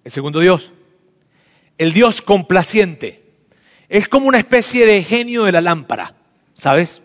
[0.03, 0.71] el segundo Dios,
[1.77, 3.23] el Dios complaciente.
[3.89, 6.15] Es como una especie de genio de la lámpara,
[6.53, 7.01] ¿sabes?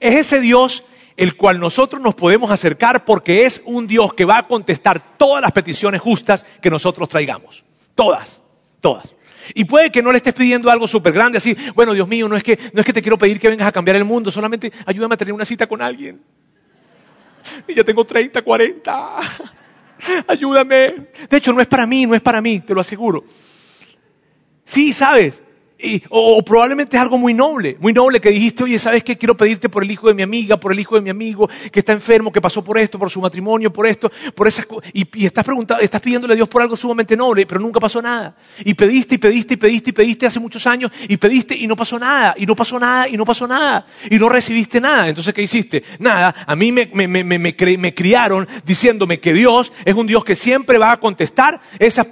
[0.00, 0.84] Es ese Dios
[1.16, 5.40] el cual nosotros nos podemos acercar porque es un Dios que va a contestar todas
[5.40, 7.64] las peticiones justas que nosotros traigamos.
[7.94, 8.40] Todas,
[8.80, 9.08] todas.
[9.54, 12.36] Y puede que no le estés pidiendo algo súper grande, así, bueno, Dios mío, no
[12.36, 14.72] es, que, no es que te quiero pedir que vengas a cambiar el mundo, solamente
[14.84, 16.20] ayúdame a tener una cita con alguien.
[17.68, 19.16] Y ya tengo 30, 40.
[20.26, 20.94] Ayúdame.
[21.30, 23.24] De hecho, no es para mí, no es para mí, te lo aseguro.
[24.66, 25.42] Sí, sabes,
[26.08, 29.18] o, probablemente es algo muy noble, muy noble que dijiste, oye, ¿sabes qué?
[29.18, 31.80] Quiero pedirte por el hijo de mi amiga, por el hijo de mi amigo, que
[31.80, 34.90] está enfermo, que pasó por esto, por su matrimonio, por esto, por esas cosas.
[34.94, 38.34] Y, estás preguntando, estás pidiéndole a Dios por algo sumamente noble, pero nunca pasó nada.
[38.64, 41.76] Y pediste, y pediste, y pediste, y pediste hace muchos años, y pediste, y no
[41.76, 45.08] pasó nada, y no pasó nada, y no pasó nada, y no recibiste nada.
[45.08, 45.84] Entonces, ¿qué hiciste?
[45.98, 51.00] Nada, a mí me, criaron diciéndome que Dios es un Dios que siempre va a
[51.00, 52.06] contestar esas,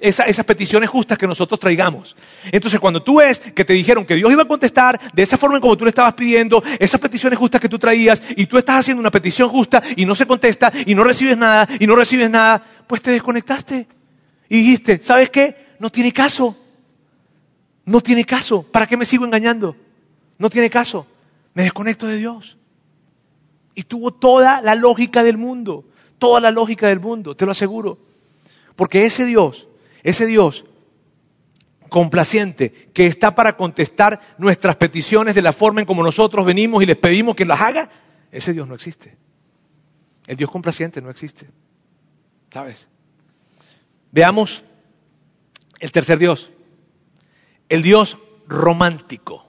[0.00, 2.16] esas peticiones justas que nosotros traigamos.
[2.50, 5.56] Entonces, cuando tú ves que te dijeron que Dios iba a contestar de esa forma
[5.56, 8.80] en como tú le estabas pidiendo, esas peticiones justas que tú traías, y tú estás
[8.80, 12.30] haciendo una petición justa y no se contesta, y no recibes nada, y no recibes
[12.30, 13.86] nada, pues te desconectaste.
[14.48, 15.74] Y dijiste, ¿sabes qué?
[15.78, 16.56] No tiene caso.
[17.84, 18.62] No tiene caso.
[18.62, 19.76] ¿Para qué me sigo engañando?
[20.38, 21.06] No tiene caso.
[21.52, 22.56] Me desconecto de Dios.
[23.74, 25.84] Y tuvo toda la lógica del mundo,
[26.18, 27.98] toda la lógica del mundo, te lo aseguro.
[28.76, 29.68] Porque ese Dios,
[30.02, 30.64] ese Dios
[31.88, 36.86] complaciente, que está para contestar nuestras peticiones de la forma en como nosotros venimos y
[36.86, 37.90] les pedimos que las haga,
[38.30, 39.16] ese Dios no existe.
[40.26, 41.48] El Dios complaciente no existe.
[42.50, 42.88] ¿Sabes?
[44.12, 44.64] Veamos
[45.80, 46.50] el tercer Dios,
[47.68, 49.48] el Dios romántico.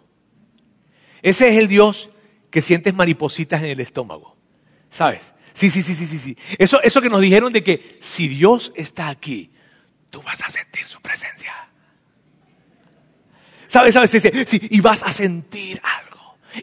[1.22, 2.10] Ese es el Dios
[2.50, 4.38] que sientes maripositas en el estómago.
[4.90, 5.34] ¿Sabes?
[5.54, 6.38] Sí, sí, sí, sí, sí, sí.
[6.58, 9.52] Eso, eso que nos dijeron de que si Dios está aquí,
[10.10, 11.69] tú vas a sentir su presencia.
[13.70, 13.94] ¿Sabes?
[13.94, 14.10] ¿Sabes?
[14.10, 16.09] Sí, sí, y vas a sentir algo.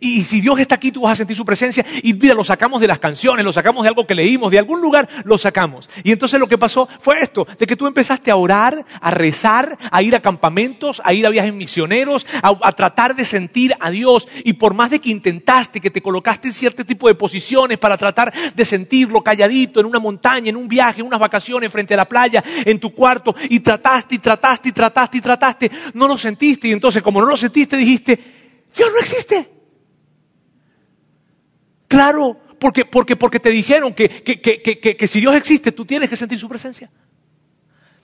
[0.01, 1.85] Y si Dios está aquí, tú vas a sentir su presencia.
[2.03, 4.81] Y mira, lo sacamos de las canciones, lo sacamos de algo que leímos, de algún
[4.81, 5.89] lugar lo sacamos.
[6.03, 9.79] Y entonces lo que pasó fue esto, de que tú empezaste a orar, a rezar,
[9.91, 14.29] a ir a campamentos, a ir a viajes misioneros, a, tratar de sentir a Dios.
[14.45, 17.97] Y por más de que intentaste, que te colocaste en cierto tipo de posiciones para
[17.97, 21.99] tratar de sentirlo calladito, en una montaña, en un viaje, en unas vacaciones, frente a
[21.99, 26.19] la playa, en tu cuarto, y trataste y trataste y trataste y trataste, no lo
[26.19, 26.69] sentiste.
[26.69, 28.19] Y entonces como no lo sentiste, dijiste,
[28.77, 29.56] Dios no existe.
[31.89, 36.39] Claro, porque, porque, porque te dijeron que, que, si Dios existe, tú tienes que sentir
[36.39, 36.91] su presencia.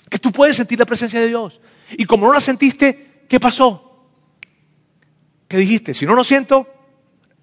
[0.08, 1.60] Que tú puedes sentir la presencia de Dios.
[1.96, 4.08] Y como no la sentiste, ¿qué pasó?
[5.48, 5.94] ¿Qué dijiste?
[5.94, 6.66] Si no lo siento,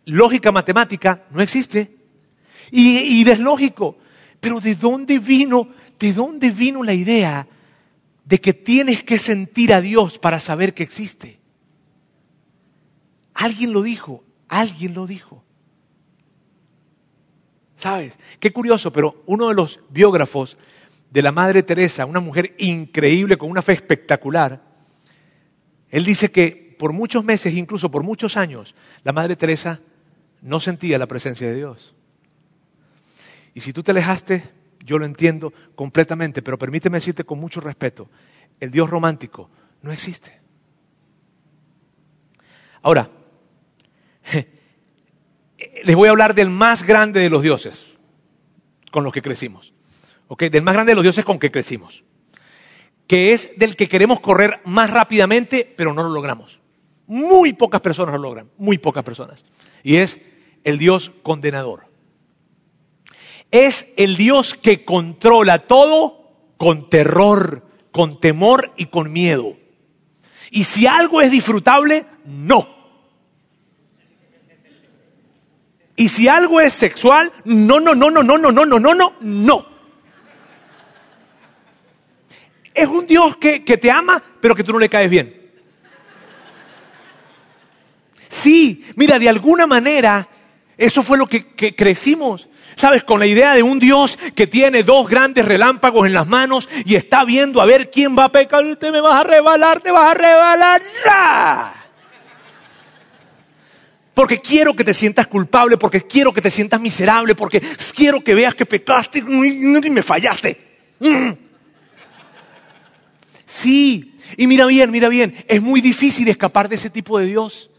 [0.05, 1.97] lógica matemática no existe.
[2.71, 3.97] Y, y es lógico.
[4.39, 7.47] Pero ¿de dónde vino, de dónde vino la idea
[8.23, 11.39] de que tienes que sentir a Dios para saber que existe?
[13.33, 15.43] Alguien lo dijo, alguien lo dijo.
[17.79, 18.19] ¿Sabes?
[18.41, 20.57] Qué curioso, pero uno de los biógrafos
[21.11, 24.61] de la Madre Teresa, una mujer increíble con una fe espectacular,
[25.89, 29.79] él dice que por muchos meses, incluso por muchos años, la Madre Teresa
[30.41, 31.95] no sentía la presencia de Dios.
[33.53, 34.43] Y si tú te alejaste,
[34.83, 38.09] yo lo entiendo completamente, pero permíteme decirte con mucho respeto,
[38.59, 39.49] el Dios romántico
[39.83, 40.37] no existe.
[42.81, 43.09] Ahora,
[45.83, 47.97] les voy a hablar del más grande de los dioses
[48.91, 49.73] con los que crecimos.
[50.27, 50.43] ¿Ok?
[50.43, 52.03] Del más grande de los dioses con que crecimos.
[53.07, 56.59] Que es del que queremos correr más rápidamente, pero no lo logramos.
[57.07, 59.43] Muy pocas personas lo logran, muy pocas personas.
[59.83, 60.19] Y es
[60.63, 61.87] el Dios condenador.
[63.51, 66.19] Es el Dios que controla todo
[66.57, 69.57] con terror, con temor y con miedo.
[70.51, 72.78] Y si algo es disfrutable, no.
[75.99, 79.13] Y si algo es sexual, no, no, no, no, no, no, no, no, no, no,
[79.19, 79.65] no.
[82.73, 85.51] Es un Dios que, que te ama, pero que tú no le caes bien.
[88.29, 90.29] Sí, mira, de alguna manera,
[90.77, 92.47] eso fue lo que, que, crecimos.
[92.77, 93.03] ¿Sabes?
[93.03, 96.95] Con la idea de un Dios que tiene dos grandes relámpagos en las manos y
[96.95, 99.91] está viendo a ver quién va a pecar y te me vas a rebalar, te
[99.91, 100.81] vas a rebalar.
[101.05, 101.78] ¡Ya!
[104.19, 107.61] Porque quiero que te sientas culpable, porque quiero que te sientas miserable, porque
[107.95, 110.57] quiero que veas que pecaste y me fallaste.
[110.99, 111.29] Mm.
[113.45, 117.69] Sí, y mira bien, mira bien, es muy difícil escapar de ese tipo de Dios.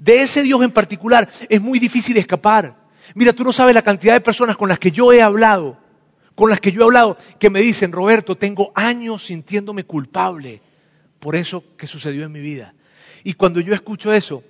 [0.00, 2.74] De ese Dios en particular es muy difícil escapar.
[3.14, 5.78] Mira, tú no sabes la cantidad de personas con las que yo he hablado,
[6.34, 10.60] con las que yo he hablado, que me dicen, Roberto, tengo años sintiéndome culpable
[11.20, 12.74] por eso que sucedió en mi vida.
[13.22, 14.42] Y cuando yo escucho eso,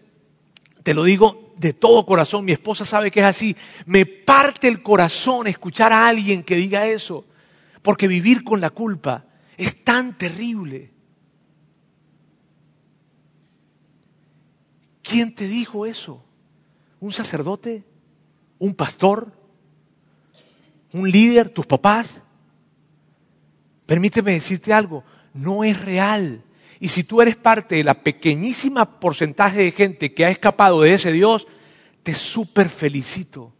[0.84, 4.82] te lo digo de todo corazón, mi esposa sabe que es así, me parte el
[4.82, 7.24] corazón escuchar a alguien que diga eso,
[7.82, 9.24] porque vivir con la culpa
[9.56, 10.92] es tan terrible.
[15.02, 16.22] ¿Quién te dijo eso?
[17.00, 17.84] ¿Un sacerdote?
[18.58, 19.32] ¿Un pastor?
[20.92, 21.48] ¿Un líder?
[21.48, 22.22] ¿Tus papás?
[23.86, 26.43] Permíteme decirte algo, no es real.
[26.80, 30.94] Y si tú eres parte de la pequeñísima porcentaje de gente que ha escapado de
[30.94, 31.46] ese Dios,
[32.02, 33.52] te súper felicito,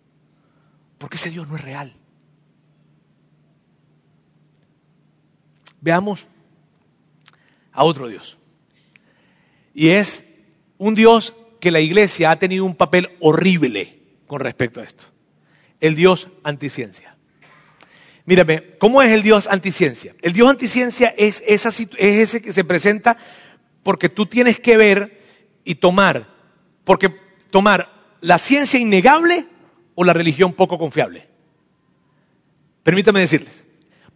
[0.99, 1.95] porque ese Dios no es real.
[5.81, 6.27] Veamos
[7.73, 8.39] a otro Dios.
[9.75, 10.25] Y es
[10.79, 15.05] un Dios que la iglesia ha tenido un papel horrible con respecto a esto.
[15.81, 17.14] El Dios anticiencia.
[18.27, 20.15] Mírame, ¿cómo es el Dios anticiencia?
[20.23, 23.19] El Dios anticiencia es, esa, es ese que se presenta
[23.83, 25.23] porque tú tienes que ver
[25.63, 26.29] y tomar,
[26.85, 27.15] porque
[27.51, 29.47] tomar la ciencia innegable
[29.95, 31.29] o la religión poco confiable.
[32.83, 33.64] Permítame decirles,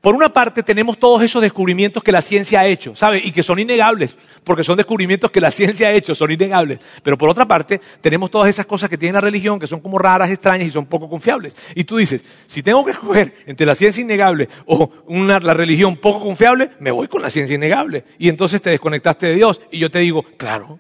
[0.01, 3.19] por una parte tenemos todos esos descubrimientos que la ciencia ha hecho, ¿sabe?
[3.19, 6.79] Y que son innegables, porque son descubrimientos que la ciencia ha hecho, son innegables.
[7.03, 9.99] Pero por otra parte tenemos todas esas cosas que tiene la religión, que son como
[9.99, 11.57] raras, extrañas y son poco confiables.
[11.75, 16.21] Y tú dices, si tengo que escoger entre la ciencia innegable o la religión poco
[16.21, 18.05] confiable, me voy con la ciencia innegable.
[18.19, 19.61] Y entonces te desconectaste de Dios.
[19.73, 20.79] Y yo te digo, claro,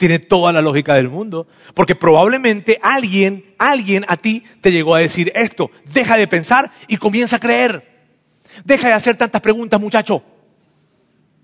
[0.00, 1.46] tiene toda la lógica del mundo.
[1.74, 5.70] Porque probablemente alguien, alguien a ti te llegó a decir esto.
[5.92, 7.86] Deja de pensar y comienza a creer.
[8.64, 10.22] Deja de hacer tantas preguntas, muchacho.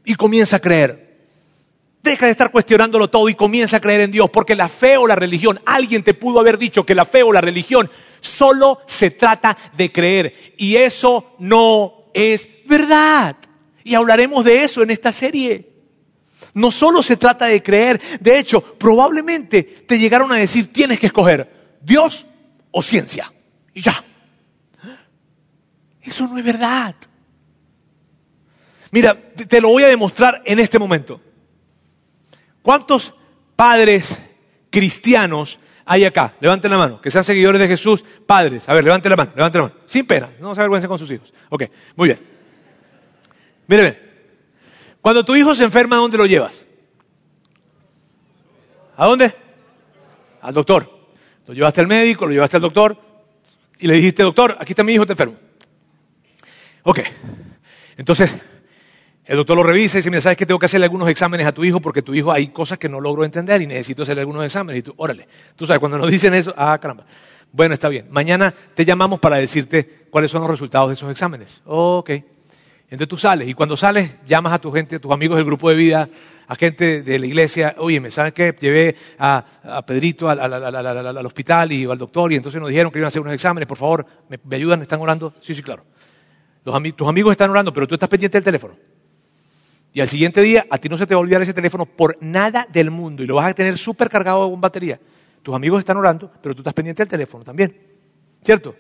[0.06, 1.18] Y comienza a creer.
[2.02, 4.30] Deja de estar cuestionándolo todo y comienza a creer en Dios.
[4.30, 7.34] Porque la fe o la religión, alguien te pudo haber dicho que la fe o
[7.34, 7.90] la religión
[8.20, 10.54] solo se trata de creer.
[10.56, 13.36] Y eso no es verdad.
[13.84, 15.75] Y hablaremos de eso en esta serie.
[16.56, 21.08] No solo se trata de creer, de hecho, probablemente te llegaron a decir, tienes que
[21.08, 22.24] escoger Dios
[22.70, 23.30] o ciencia.
[23.74, 24.02] Y ya.
[26.00, 26.94] Eso no es verdad.
[28.90, 31.20] Mira, te lo voy a demostrar en este momento.
[32.62, 33.12] ¿Cuántos
[33.54, 34.16] padres
[34.70, 36.36] cristianos hay acá?
[36.40, 38.66] Levanten la mano, que sean seguidores de Jesús, padres.
[38.66, 39.80] A ver, levanten la mano, levanten la mano.
[39.84, 41.34] Sin pena, no se avergüencen con sus hijos.
[41.50, 41.64] Ok,
[41.96, 42.20] muy bien.
[43.66, 44.05] Miren,
[45.06, 46.66] cuando tu hijo se enferma, ¿a dónde lo llevas?
[48.96, 49.32] ¿A dónde?
[50.40, 50.90] Al doctor.
[51.46, 52.96] Lo llevaste al médico, lo llevaste al doctor
[53.78, 55.36] y le dijiste, doctor, aquí está mi hijo, está enfermo.
[56.82, 57.02] Ok.
[57.96, 58.36] Entonces,
[59.24, 61.52] el doctor lo revisa y dice, mira, ¿sabes que tengo que hacerle algunos exámenes a
[61.52, 61.78] tu hijo?
[61.78, 64.80] Porque tu hijo hay cosas que no logro entender y necesito hacerle algunos exámenes.
[64.80, 65.28] Y tú, órale.
[65.54, 67.06] Tú sabes, cuando nos dicen eso, ah, caramba.
[67.52, 68.08] Bueno, está bien.
[68.10, 71.62] Mañana te llamamos para decirte cuáles son los resultados de esos exámenes.
[71.64, 72.10] ok.
[72.88, 75.68] Entonces tú sales y cuando sales llamas a tu gente, a tus amigos del grupo
[75.68, 76.08] de vida,
[76.46, 78.54] a gente de la iglesia, oye, ¿me sabes qué?
[78.60, 79.44] Llevé a,
[79.84, 83.34] Pedrito al, hospital y al doctor y entonces nos dijeron que iban a hacer unos
[83.34, 84.82] exámenes, por favor, ¿me, ayudan?
[84.82, 85.34] ¿Están orando?
[85.40, 85.84] Sí, sí, claro.
[86.62, 88.76] tus amigos están orando, pero tú estás pendiente del teléfono.
[89.92, 92.18] Y al siguiente día a ti no se te va a olvidar ese teléfono por
[92.20, 95.00] nada del mundo y lo vas a tener súper cargado con batería.
[95.42, 97.76] Tus amigos están orando, pero tú estás pendiente del teléfono también.
[98.44, 98.76] ¿Cierto?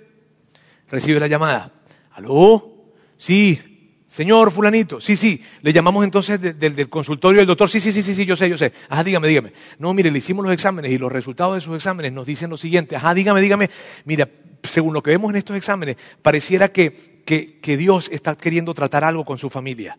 [0.88, 1.72] Recibe la llamada.
[2.12, 2.92] ¿Aló?
[3.16, 3.75] Sí,
[4.08, 8.14] Señor fulanito, sí, sí, le llamamos entonces del consultorio del doctor, sí, sí, sí, sí,
[8.14, 8.72] sí, yo sé, yo sé.
[8.88, 9.52] Ajá, dígame, dígame.
[9.78, 12.56] No, mire, le hicimos los exámenes y los resultados de sus exámenes nos dicen lo
[12.56, 12.94] siguiente.
[12.94, 13.68] Ajá, dígame, dígame.
[14.04, 14.28] Mira,
[14.62, 19.02] según lo que vemos en estos exámenes, pareciera que, que, que Dios está queriendo tratar
[19.02, 19.98] algo con su familia.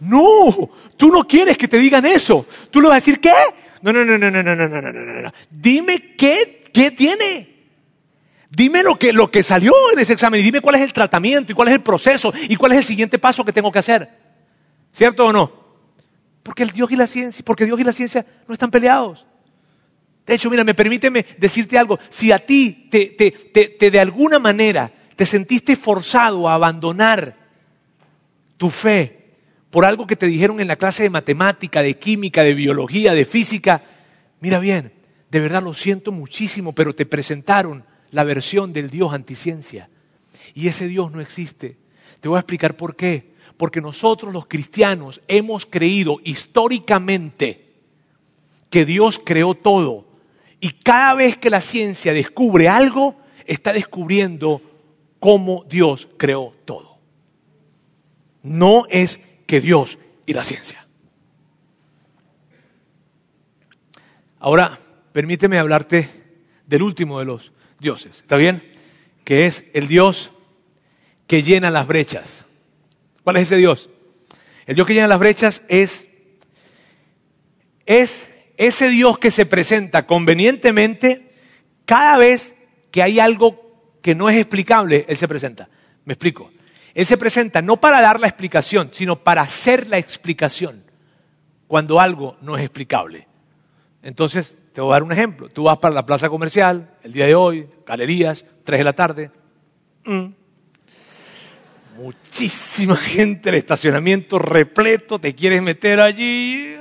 [0.00, 2.46] No, tú no quieres que te digan eso.
[2.70, 3.32] Tú le vas a decir, ¿qué?
[3.82, 5.32] No, no, no, no, no, no, no, no, no, no.
[5.50, 7.51] Dime qué, qué tiene.
[8.54, 11.52] Dime lo que, lo que salió en ese examen y dime cuál es el tratamiento
[11.52, 14.10] y cuál es el proceso y cuál es el siguiente paso que tengo que hacer.
[14.92, 15.50] ¿Cierto o no?
[16.42, 19.24] Porque el Dios y la ciencia, porque Dios y la ciencia no están peleados.
[20.26, 21.98] De hecho, mira, me permíteme decirte algo.
[22.10, 27.34] Si a ti te, te, te, de alguna manera te sentiste forzado a abandonar
[28.58, 29.30] tu fe
[29.70, 33.24] por algo que te dijeron en la clase de matemática, de química, de biología, de
[33.24, 33.82] física,
[34.40, 34.92] mira bien,
[35.30, 39.90] de verdad lo siento muchísimo, pero te presentaron la versión del Dios anticiencia.
[40.54, 41.76] Y ese Dios no existe.
[42.20, 43.32] Te voy a explicar por qué.
[43.56, 47.72] Porque nosotros los cristianos hemos creído históricamente
[48.70, 50.06] que Dios creó todo.
[50.60, 54.62] Y cada vez que la ciencia descubre algo, está descubriendo
[55.18, 56.98] cómo Dios creó todo.
[58.42, 60.86] No es que Dios y la ciencia.
[64.38, 64.78] Ahora,
[65.12, 66.10] permíteme hablarte
[66.66, 67.52] del último de los
[67.82, 68.20] dioses.
[68.20, 68.62] ¿Está bien?
[69.24, 70.30] Que es el Dios
[71.26, 72.44] que llena las brechas.
[73.24, 73.90] ¿Cuál es ese Dios?
[74.66, 76.08] El Dios que llena las brechas es,
[77.84, 81.34] es ese Dios que se presenta convenientemente
[81.84, 82.54] cada vez
[82.90, 85.68] que hay algo que no es explicable, Él se presenta.
[86.04, 86.50] Me explico.
[86.94, 90.84] Él se presenta no para dar la explicación, sino para hacer la explicación.
[91.66, 93.26] cuando algo no es explicable.
[94.02, 95.48] Entonces, te voy a dar un ejemplo.
[95.48, 99.30] Tú vas para la plaza comercial el día de hoy, galerías, 3 de la tarde.
[100.04, 100.26] Mm.
[101.98, 106.74] Muchísima gente, el estacionamiento repleto, te quieres meter allí.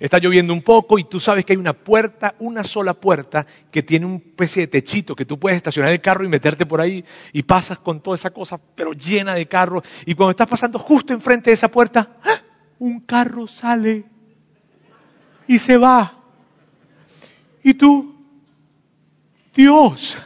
[0.00, 3.84] Está lloviendo un poco y tú sabes que hay una puerta, una sola puerta, que
[3.84, 7.04] tiene un especie de techito que tú puedes estacionar el carro y meterte por ahí
[7.32, 9.84] y pasas con toda esa cosa, pero llena de carros.
[10.04, 12.42] Y cuando estás pasando justo enfrente de esa puerta, ¡ah!
[12.80, 14.04] un carro sale
[15.46, 16.21] y se va.
[17.62, 18.14] Y tú,
[19.54, 20.16] Dios,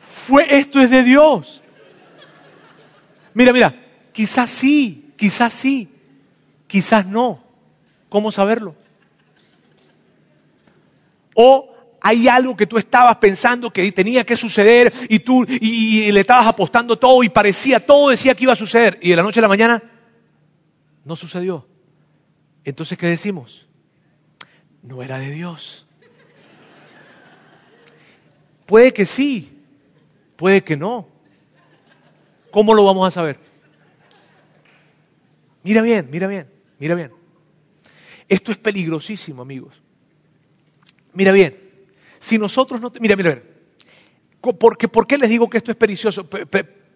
[0.00, 1.62] fue esto es de Dios.
[3.32, 3.74] Mira, mira,
[4.12, 5.88] quizás sí, quizás sí,
[6.66, 7.42] quizás no.
[8.08, 8.76] ¿Cómo saberlo?
[11.34, 16.20] O hay algo que tú estabas pensando que tenía que suceder y tú y, le
[16.20, 19.40] estabas apostando todo y parecía, todo decía que iba a suceder y de la noche
[19.40, 19.82] a la mañana
[21.04, 21.66] no sucedió.
[22.62, 23.66] Entonces, ¿qué decimos?
[24.84, 25.86] No era de Dios.
[28.66, 29.58] Puede que sí,
[30.36, 31.08] puede que no.
[32.50, 33.38] ¿Cómo lo vamos a saber?
[35.62, 37.10] Mira bien, mira bien, mira bien.
[38.28, 39.82] Esto es peligrosísimo, amigos.
[41.14, 41.58] Mira bien,
[42.20, 42.92] si nosotros no...
[43.00, 43.42] Mira, mira, mira.
[44.58, 46.28] Porque, ¿Por qué les digo que esto es peligroso?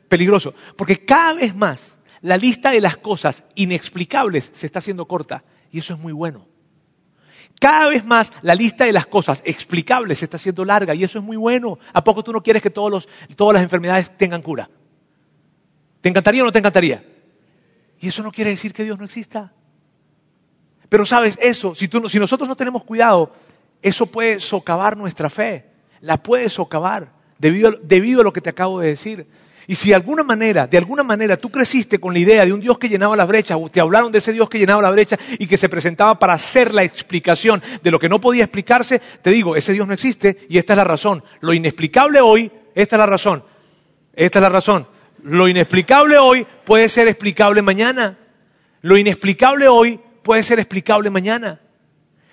[0.08, 0.54] peligroso?
[0.76, 5.78] Porque cada vez más la lista de las cosas inexplicables se está haciendo corta y
[5.78, 6.46] eso es muy bueno.
[7.58, 11.18] Cada vez más la lista de las cosas explicables se está haciendo larga y eso
[11.18, 11.78] es muy bueno.
[11.92, 13.06] ¿A poco tú no quieres que todas
[13.52, 14.70] las enfermedades tengan cura?
[16.00, 17.04] ¿Te encantaría o no te encantaría?
[18.00, 19.52] Y eso no quiere decir que Dios no exista.
[20.88, 23.34] Pero sabes, eso, si, si nosotros no tenemos cuidado,
[23.82, 25.66] eso puede socavar nuestra fe,
[26.00, 29.26] la puede socavar debido a lo que te acabo de decir.
[29.70, 32.60] Y si de alguna manera, de alguna manera tú creciste con la idea de un
[32.60, 35.18] Dios que llenaba la brecha, o te hablaron de ese Dios que llenaba la brecha
[35.38, 39.28] y que se presentaba para hacer la explicación de lo que no podía explicarse, te
[39.28, 41.22] digo, ese Dios no existe y esta es la razón.
[41.40, 43.44] Lo inexplicable hoy, esta es la razón.
[44.14, 44.88] Esta es la razón.
[45.22, 48.16] Lo inexplicable hoy puede ser explicable mañana.
[48.80, 51.60] Lo inexplicable hoy puede ser explicable mañana.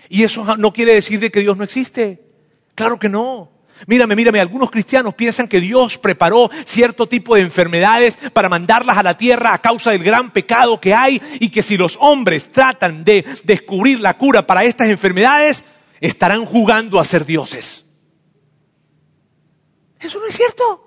[0.08, 2.24] Y eso no quiere decir de que Dios no existe.
[2.76, 3.52] Claro que no.
[3.88, 9.04] Mírame, mírame, algunos cristianos piensan que Dios preparó cierto tipo de enfermedades para mandarlas a
[9.04, 13.04] la tierra a causa del gran pecado que hay y que si los hombres tratan
[13.04, 15.64] de descubrir la cura para estas enfermedades,
[16.00, 17.86] estarán jugando a ser dioses.
[20.00, 20.82] Eso no es cierto.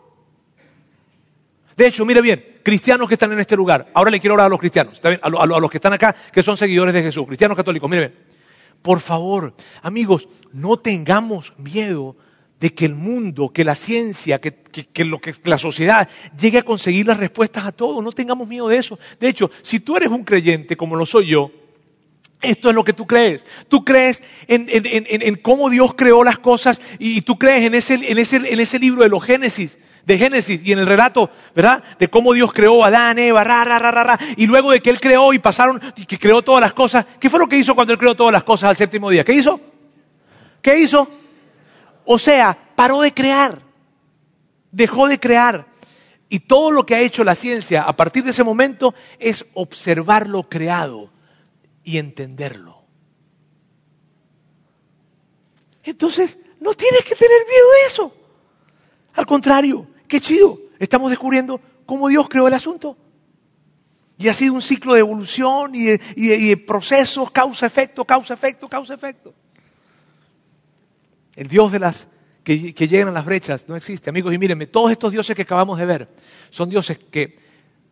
[1.77, 4.51] De hecho, mire bien, cristianos que están en este lugar, ahora le quiero hablar a
[4.51, 8.39] los cristianos, a, los que están acá, que son seguidores de Jesús, cristianos católicos, mire
[8.83, 12.17] por favor, amigos, no tengamos miedo
[12.61, 17.07] de que el mundo, que la ciencia, que, lo que la sociedad llegue a conseguir
[17.07, 18.03] las respuestas a todo.
[18.03, 18.99] No tengamos miedo de eso.
[19.21, 21.51] De hecho, si tú eres un creyente como lo soy yo,
[22.41, 23.45] esto es lo que tú crees.
[23.69, 28.79] Tú crees en, cómo Dios creó las cosas y, tú crees en ese, en ese
[28.79, 29.79] libro de los Génesis
[30.09, 31.85] de Génesis y en el relato, ¿verdad?
[31.99, 34.89] De cómo Dios creó a Adán, Eva, ra, ra, ra, ra, y luego de que
[34.89, 37.75] Él creó y pasaron, y que creó todas las cosas, ¿qué fue lo que hizo
[37.75, 39.23] cuando Él creó todas las cosas al séptimo día?
[39.23, 39.61] ¿Qué hizo?
[40.63, 41.07] ¿Qué hizo?
[42.11, 43.61] O sea, paró de crear,
[44.73, 45.67] dejó de crear.
[46.31, 50.27] Y todo lo que ha hecho la ciencia a partir de ese momento es observar
[50.27, 51.11] lo creado
[51.85, 52.83] y entenderlo.
[55.83, 58.15] Entonces, no tienes que tener miedo de eso.
[59.13, 60.59] Al contrario, qué chido.
[60.79, 62.97] Estamos descubriendo cómo Dios creó el asunto.
[64.17, 69.35] Y ha sido un ciclo de evolución y de, procesos, causa-efecto, causa-efecto, causa-efecto.
[71.39, 72.09] El Dios de las
[72.43, 74.11] que, llegan a las brechas no existe.
[74.11, 76.09] Amigos, y mírenme, todos estos dioses que acabamos de ver
[76.51, 77.39] son dioses que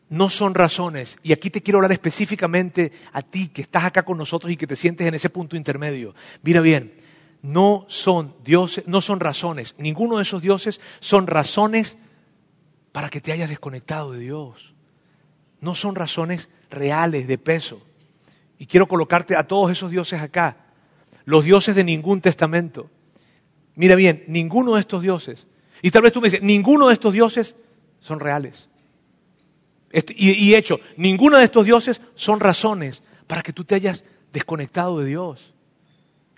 [0.09, 1.17] no son razones.
[1.23, 4.67] Y aquí te quiero hablar específicamente a ti que estás acá con nosotros y que
[4.67, 6.13] te sientes en ese punto intermedio.
[6.43, 6.93] Mira bien,
[7.41, 9.77] no son dioses, no son razones.
[9.79, 11.97] Ninguno de esos dioses son razones
[12.91, 14.75] para que te hayas desconectado de Dios.
[15.61, 17.81] No son razones reales de peso.
[18.59, 20.57] Y quiero colocarte a todos esos dioses acá.
[21.25, 22.91] Los dioses de ningún testamento.
[23.77, 25.47] Mira bien, ninguno de estos dioses,
[25.83, 27.55] y tal vez tú me dices, ninguno de estos dioses
[28.01, 28.69] son reales.
[29.91, 34.05] Este, y, y hecho, ninguno de estos dioses son razones para que tú te hayas
[34.33, 35.53] desconectado de Dios.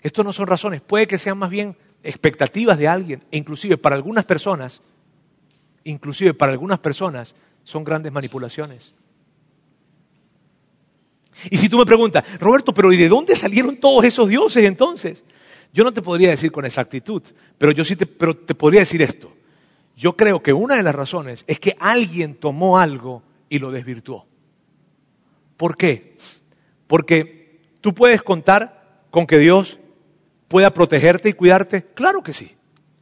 [0.01, 3.95] Estos no son razones, puede que sean más bien expectativas de alguien, e inclusive para
[3.95, 4.81] algunas personas,
[5.83, 8.93] inclusive para algunas personas, son grandes manipulaciones.
[11.49, 15.23] Y si tú me preguntas, Roberto, pero ¿y de dónde salieron todos esos dioses entonces?
[15.71, 17.21] Yo no te podría decir con exactitud,
[17.57, 19.33] pero yo sí te, pero te podría decir esto.
[19.95, 24.25] Yo creo que una de las razones es que alguien tomó algo y lo desvirtuó.
[25.57, 26.17] ¿Por qué?
[26.87, 29.79] Porque tú puedes contar con que Dios
[30.47, 31.85] pueda protegerte y cuidarte.
[31.93, 32.55] Claro que sí,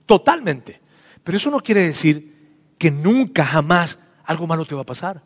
[0.06, 0.82] totalmente.
[1.24, 2.36] Pero eso no quiere decir
[2.78, 5.22] que nunca, jamás algo malo te va a pasar.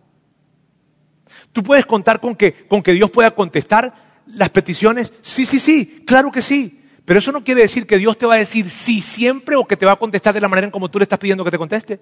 [1.54, 5.14] Tú puedes contar con que, con que Dios pueda contestar las peticiones.
[5.22, 6.81] Sí, sí, sí, claro que sí.
[7.06, 9.78] Pero eso no quiere decir que Dios te va a decir sí siempre o que
[9.78, 11.58] te va a contestar de la manera en como tú le estás pidiendo que te
[11.58, 12.00] conteste.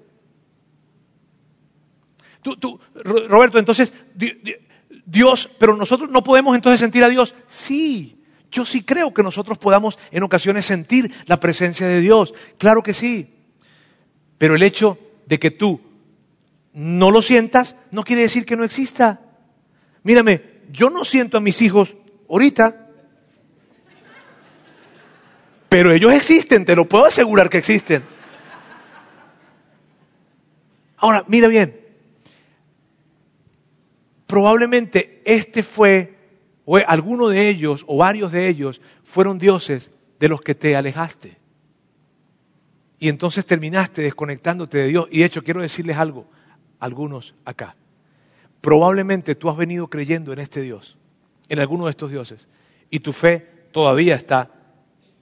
[2.42, 3.94] Tú, tú, Roberto, entonces,
[5.06, 7.36] Dios, pero nosotros no podemos entonces sentir a Dios.
[7.48, 12.34] Sí, yo sí creo que nosotros podamos en ocasiones sentir la presencia de Dios.
[12.58, 13.34] Claro que sí.
[14.38, 15.82] Pero el hecho de que tú
[16.74, 19.22] no lo sientas no quiere decir que no exista.
[20.04, 20.42] Mírame,
[20.72, 21.96] yo no siento a mis hijos
[22.30, 22.89] ahorita,
[25.70, 28.04] pero ellos existen, te lo puedo asegurar que existen.
[30.98, 31.80] Ahora, mira bien,
[34.26, 36.18] probablemente este fue,
[36.66, 41.38] o alguno de ellos, o varios de ellos, fueron dioses de los que te alejaste.
[43.00, 45.08] Y entonces terminaste desconectándote de Dios.
[45.10, 46.28] Y de hecho, quiero decirles algo,
[46.80, 47.78] algunos acá.
[48.60, 50.98] Probablemente tú has venido creyendo en este Dios,
[51.48, 52.50] en alguno de estos dioses,
[52.90, 54.59] y tu fe todavía está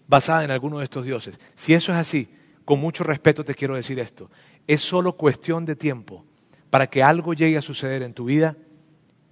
[0.08, 1.40] basada en alguno de estos dioses.
[1.56, 2.30] Si eso es así,
[2.66, 4.30] con mucho respeto te quiero decir esto.
[4.66, 6.26] Es solo cuestión de tiempo
[6.70, 8.58] para que algo llegue a suceder en tu vida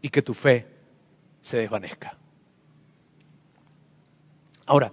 [0.01, 0.67] y que tu fe
[1.41, 2.17] se desvanezca.
[4.65, 4.91] Ahora,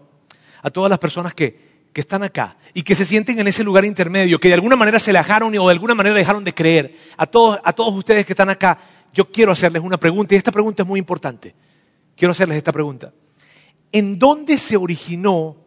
[0.60, 3.84] a todas las personas que, que están acá y que se sienten en ese lugar
[3.84, 7.26] intermedio, que de alguna manera se alejaron o de alguna manera dejaron de creer, a
[7.26, 8.78] todos, a todos ustedes que están acá,
[9.14, 11.54] yo quiero hacerles una pregunta y esta pregunta es muy importante.
[12.16, 13.12] Quiero hacerles esta pregunta.
[13.90, 15.61] ¿En dónde se originó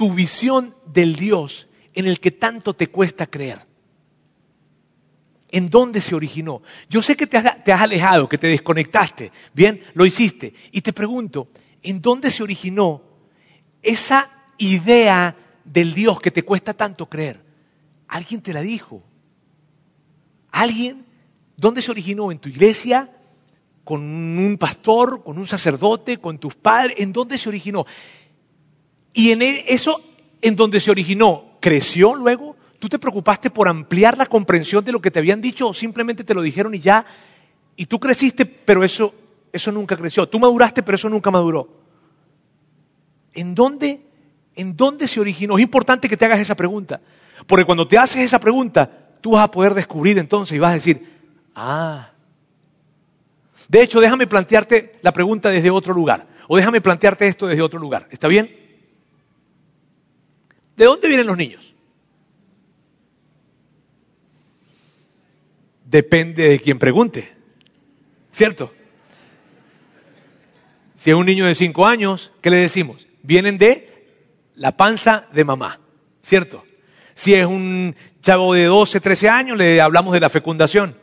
[0.00, 3.66] tu visión del Dios en el que tanto te cuesta creer?
[5.50, 6.62] ¿En dónde se originó?
[6.88, 9.30] Yo sé que te has, alejado, que te desconectaste.
[9.52, 10.54] Bien, lo hiciste.
[10.72, 11.48] Y te pregunto,
[11.82, 13.02] ¿en dónde se originó
[13.82, 15.36] esa idea
[15.66, 17.44] del Dios que te cuesta tanto creer?
[18.08, 19.02] ¿Alguien te la dijo?
[20.50, 21.04] ¿Alguien
[21.58, 22.32] ¿Dónde se originó?
[22.32, 23.14] ¿En tu iglesia?
[23.84, 25.22] ¿Con un pastor?
[25.22, 26.16] ¿Con un sacerdote?
[26.16, 26.96] ¿Con tus padres?
[27.00, 27.84] ¿En dónde se originó?
[29.12, 30.02] Y en e, eso,
[30.40, 32.56] en donde se originó, ¿creció luego?
[32.78, 36.24] ¿Tú te preocupaste por ampliar la comprensión de lo que te habían dicho o simplemente
[36.24, 37.04] te lo dijeron y ya?
[37.76, 39.14] Y tú creciste, pero eso,
[39.52, 40.28] eso nunca creció.
[40.28, 41.68] Tú maduraste, pero eso nunca maduró.
[43.32, 44.00] ¿En dónde,
[44.54, 45.56] ¿En dónde se originó?
[45.56, 47.00] Es importante que te hagas esa pregunta.
[47.46, 48.90] Porque cuando te haces esa pregunta,
[49.20, 51.20] tú vas a poder descubrir entonces y vas a decir,
[51.54, 52.12] Ah.
[53.68, 56.26] De hecho, déjame plantearte la pregunta desde otro lugar.
[56.48, 58.08] O déjame plantearte esto desde otro lugar.
[58.10, 58.50] ¿Está bien?
[60.80, 61.74] ¿De dónde vienen los niños?
[65.84, 67.30] Depende de quien pregunte.
[68.32, 68.72] ¿Cierto?
[70.96, 73.06] Si es un niño de 5 años, ¿qué le decimos?
[73.22, 74.06] Vienen de
[74.54, 75.80] la panza de mamá.
[76.22, 76.64] ¿Cierto?
[77.12, 80.96] Si es un chavo de 12, 13 años, le hablamos de la fecundación.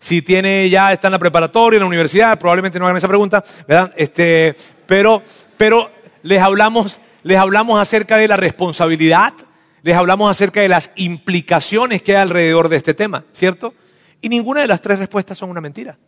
[0.00, 3.44] Si tiene ya, está en la preparatoria, en la universidad, probablemente no hagan esa pregunta,
[3.68, 3.92] ¿verdad?
[3.96, 4.56] Este,
[4.86, 5.22] pero,
[5.56, 5.88] pero
[6.24, 9.34] les hablamos, les hablamos acerca de la responsabilidad,
[9.82, 13.74] les hablamos acerca de las implicaciones que hay alrededor de este tema, ¿cierto?
[14.20, 15.98] Y ninguna de las tres respuestas son una mentira.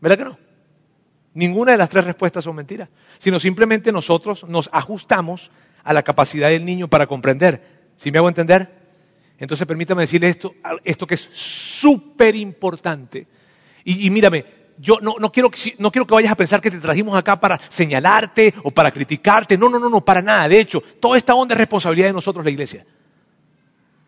[0.00, 0.38] ¿Verdad que no?
[1.34, 2.88] Ninguna de las tres respuestas son mentiras,
[3.18, 5.50] sino simplemente nosotros nos ajustamos
[5.84, 7.90] a la capacidad del niño para comprender.
[7.96, 8.82] ¿Sí me hago entender?
[9.38, 13.26] Entonces permítame decirle esto, esto que es súper importante.
[13.84, 14.44] Y, mírame,
[14.82, 17.58] yo no, no, quiero, no quiero que vayas a pensar que te trajimos acá para
[17.68, 19.56] señalarte o para criticarte.
[19.56, 20.48] No, no, no, no, para nada.
[20.48, 22.84] De hecho, toda esta onda es responsabilidad de nosotros, la iglesia.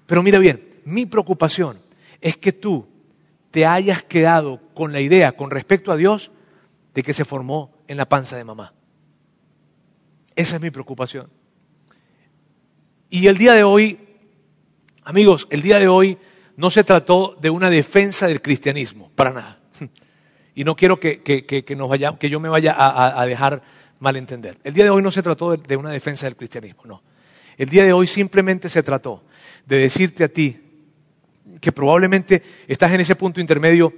[0.06, 1.78] Pero mira bien, mi preocupación
[2.20, 2.86] es que tú
[3.50, 6.30] te hayas quedado con la idea con respecto a Dios
[6.92, 8.74] de que se formó en la panza de mamá.
[10.34, 11.30] Esa es mi preocupación.
[13.08, 14.04] Y el día de hoy
[15.04, 16.16] Amigos, el día de hoy
[16.56, 19.58] no se trató de una defensa del cristianismo, para nada.
[20.54, 23.62] Y no quiero que, nos vaya, que yo me vaya a, dejar
[23.98, 24.58] malentender.
[24.62, 27.02] El día de hoy no se trató de, una defensa del cristianismo, no.
[27.56, 29.24] El día de hoy simplemente se trató
[29.66, 30.60] de decirte a ti
[31.60, 33.92] que probablemente estás en ese punto intermedio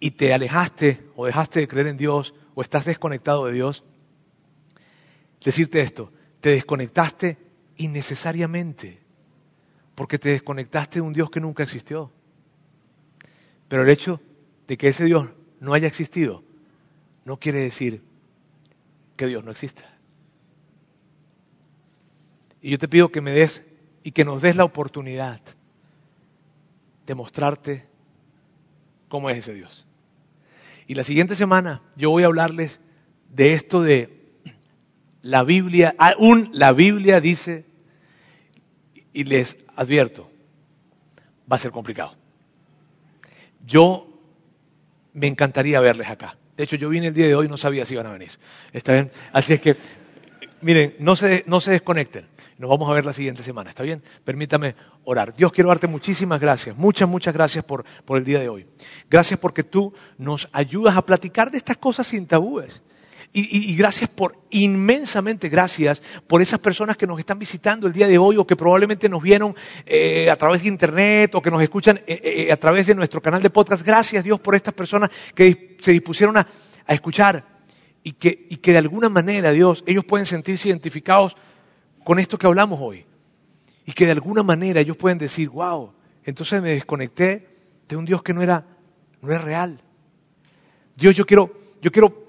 [0.00, 3.84] y te alejaste o dejaste de creer en Dios o estás desconectado de Dios.
[5.44, 7.36] Decirte esto, te desconectaste
[7.76, 9.00] innecesariamente
[9.94, 12.12] porque te desconectaste de un Dios que nunca existió.
[13.68, 14.20] Pero el hecho
[14.66, 15.28] de que ese Dios
[15.60, 16.42] no haya existido
[17.28, 18.00] no quiere decir
[19.14, 19.84] que Dios no exista.
[22.62, 23.62] Y yo te pido que me des
[24.02, 25.38] y que nos des la oportunidad
[27.06, 27.86] de mostrarte
[29.08, 29.86] cómo es ese Dios.
[30.86, 32.80] Y la siguiente semana yo voy a hablarles
[33.28, 34.32] de esto de
[35.20, 37.66] la Biblia, aún la Biblia dice,
[39.12, 40.30] y les advierto,
[41.50, 42.14] va a ser complicado.
[43.66, 44.07] Yo
[45.18, 46.36] me encantaría verles acá.
[46.56, 48.30] De hecho, yo vine el día de hoy y no sabía si iban a venir.
[48.72, 49.10] ¿Está bien?
[49.32, 49.76] Así es que,
[50.60, 52.26] miren, no se, no se desconecten.
[52.58, 54.02] Nos vamos a ver la siguiente semana, ¿está bien?
[54.24, 55.32] Permítame orar.
[55.32, 58.66] Dios, quiero darte muchísimas gracias, muchas, muchas gracias por, por el día de hoy.
[59.08, 62.82] Gracias porque tú nos ayudas a platicar de estas cosas sin tabúes.
[63.30, 68.16] Y, gracias por, inmensamente gracias por esas personas que nos están visitando el día de
[68.16, 69.54] hoy o que probablemente nos vieron
[69.84, 73.20] eh, a través de internet o que nos escuchan eh, eh, a través de nuestro
[73.20, 73.82] canal de podcast.
[73.82, 76.48] Gracias Dios por estas personas que se dispusieron a,
[76.88, 77.44] escuchar
[78.02, 81.36] y que, y que de alguna manera, Dios, ellos pueden sentirse identificados
[82.04, 83.04] con esto que hablamos hoy.
[83.84, 85.92] Y que de alguna manera ellos pueden decir, wow,
[86.24, 87.46] entonces me desconecté
[87.86, 88.64] de un Dios que no era,
[89.20, 89.82] no era real.
[90.96, 92.26] Dios, yo quiero, yo quiero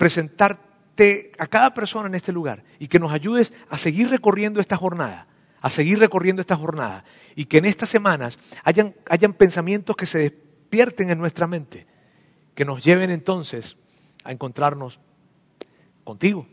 [1.38, 5.28] a cada persona en este lugar y que nos ayudes a seguir recorriendo esta jornada,
[5.62, 7.04] a seguir recorriendo esta jornada
[7.36, 11.88] y que en estas semanas hayan, hayan pensamientos que se despierten en nuestra mente,
[12.56, 13.78] que nos lleven entonces
[14.24, 15.00] a encontrarnos
[16.04, 16.48] contigo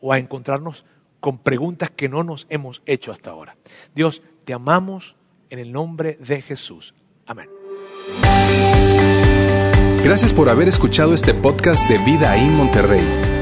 [0.00, 0.84] o a encontrarnos
[1.20, 3.56] con preguntas que no nos hemos hecho hasta ahora.
[3.94, 5.16] Dios, te amamos
[5.50, 6.94] en el nombre de Jesús.
[7.26, 7.48] Amén.
[10.04, 13.41] Gracias por haber escuchado este podcast de Vida en Monterrey.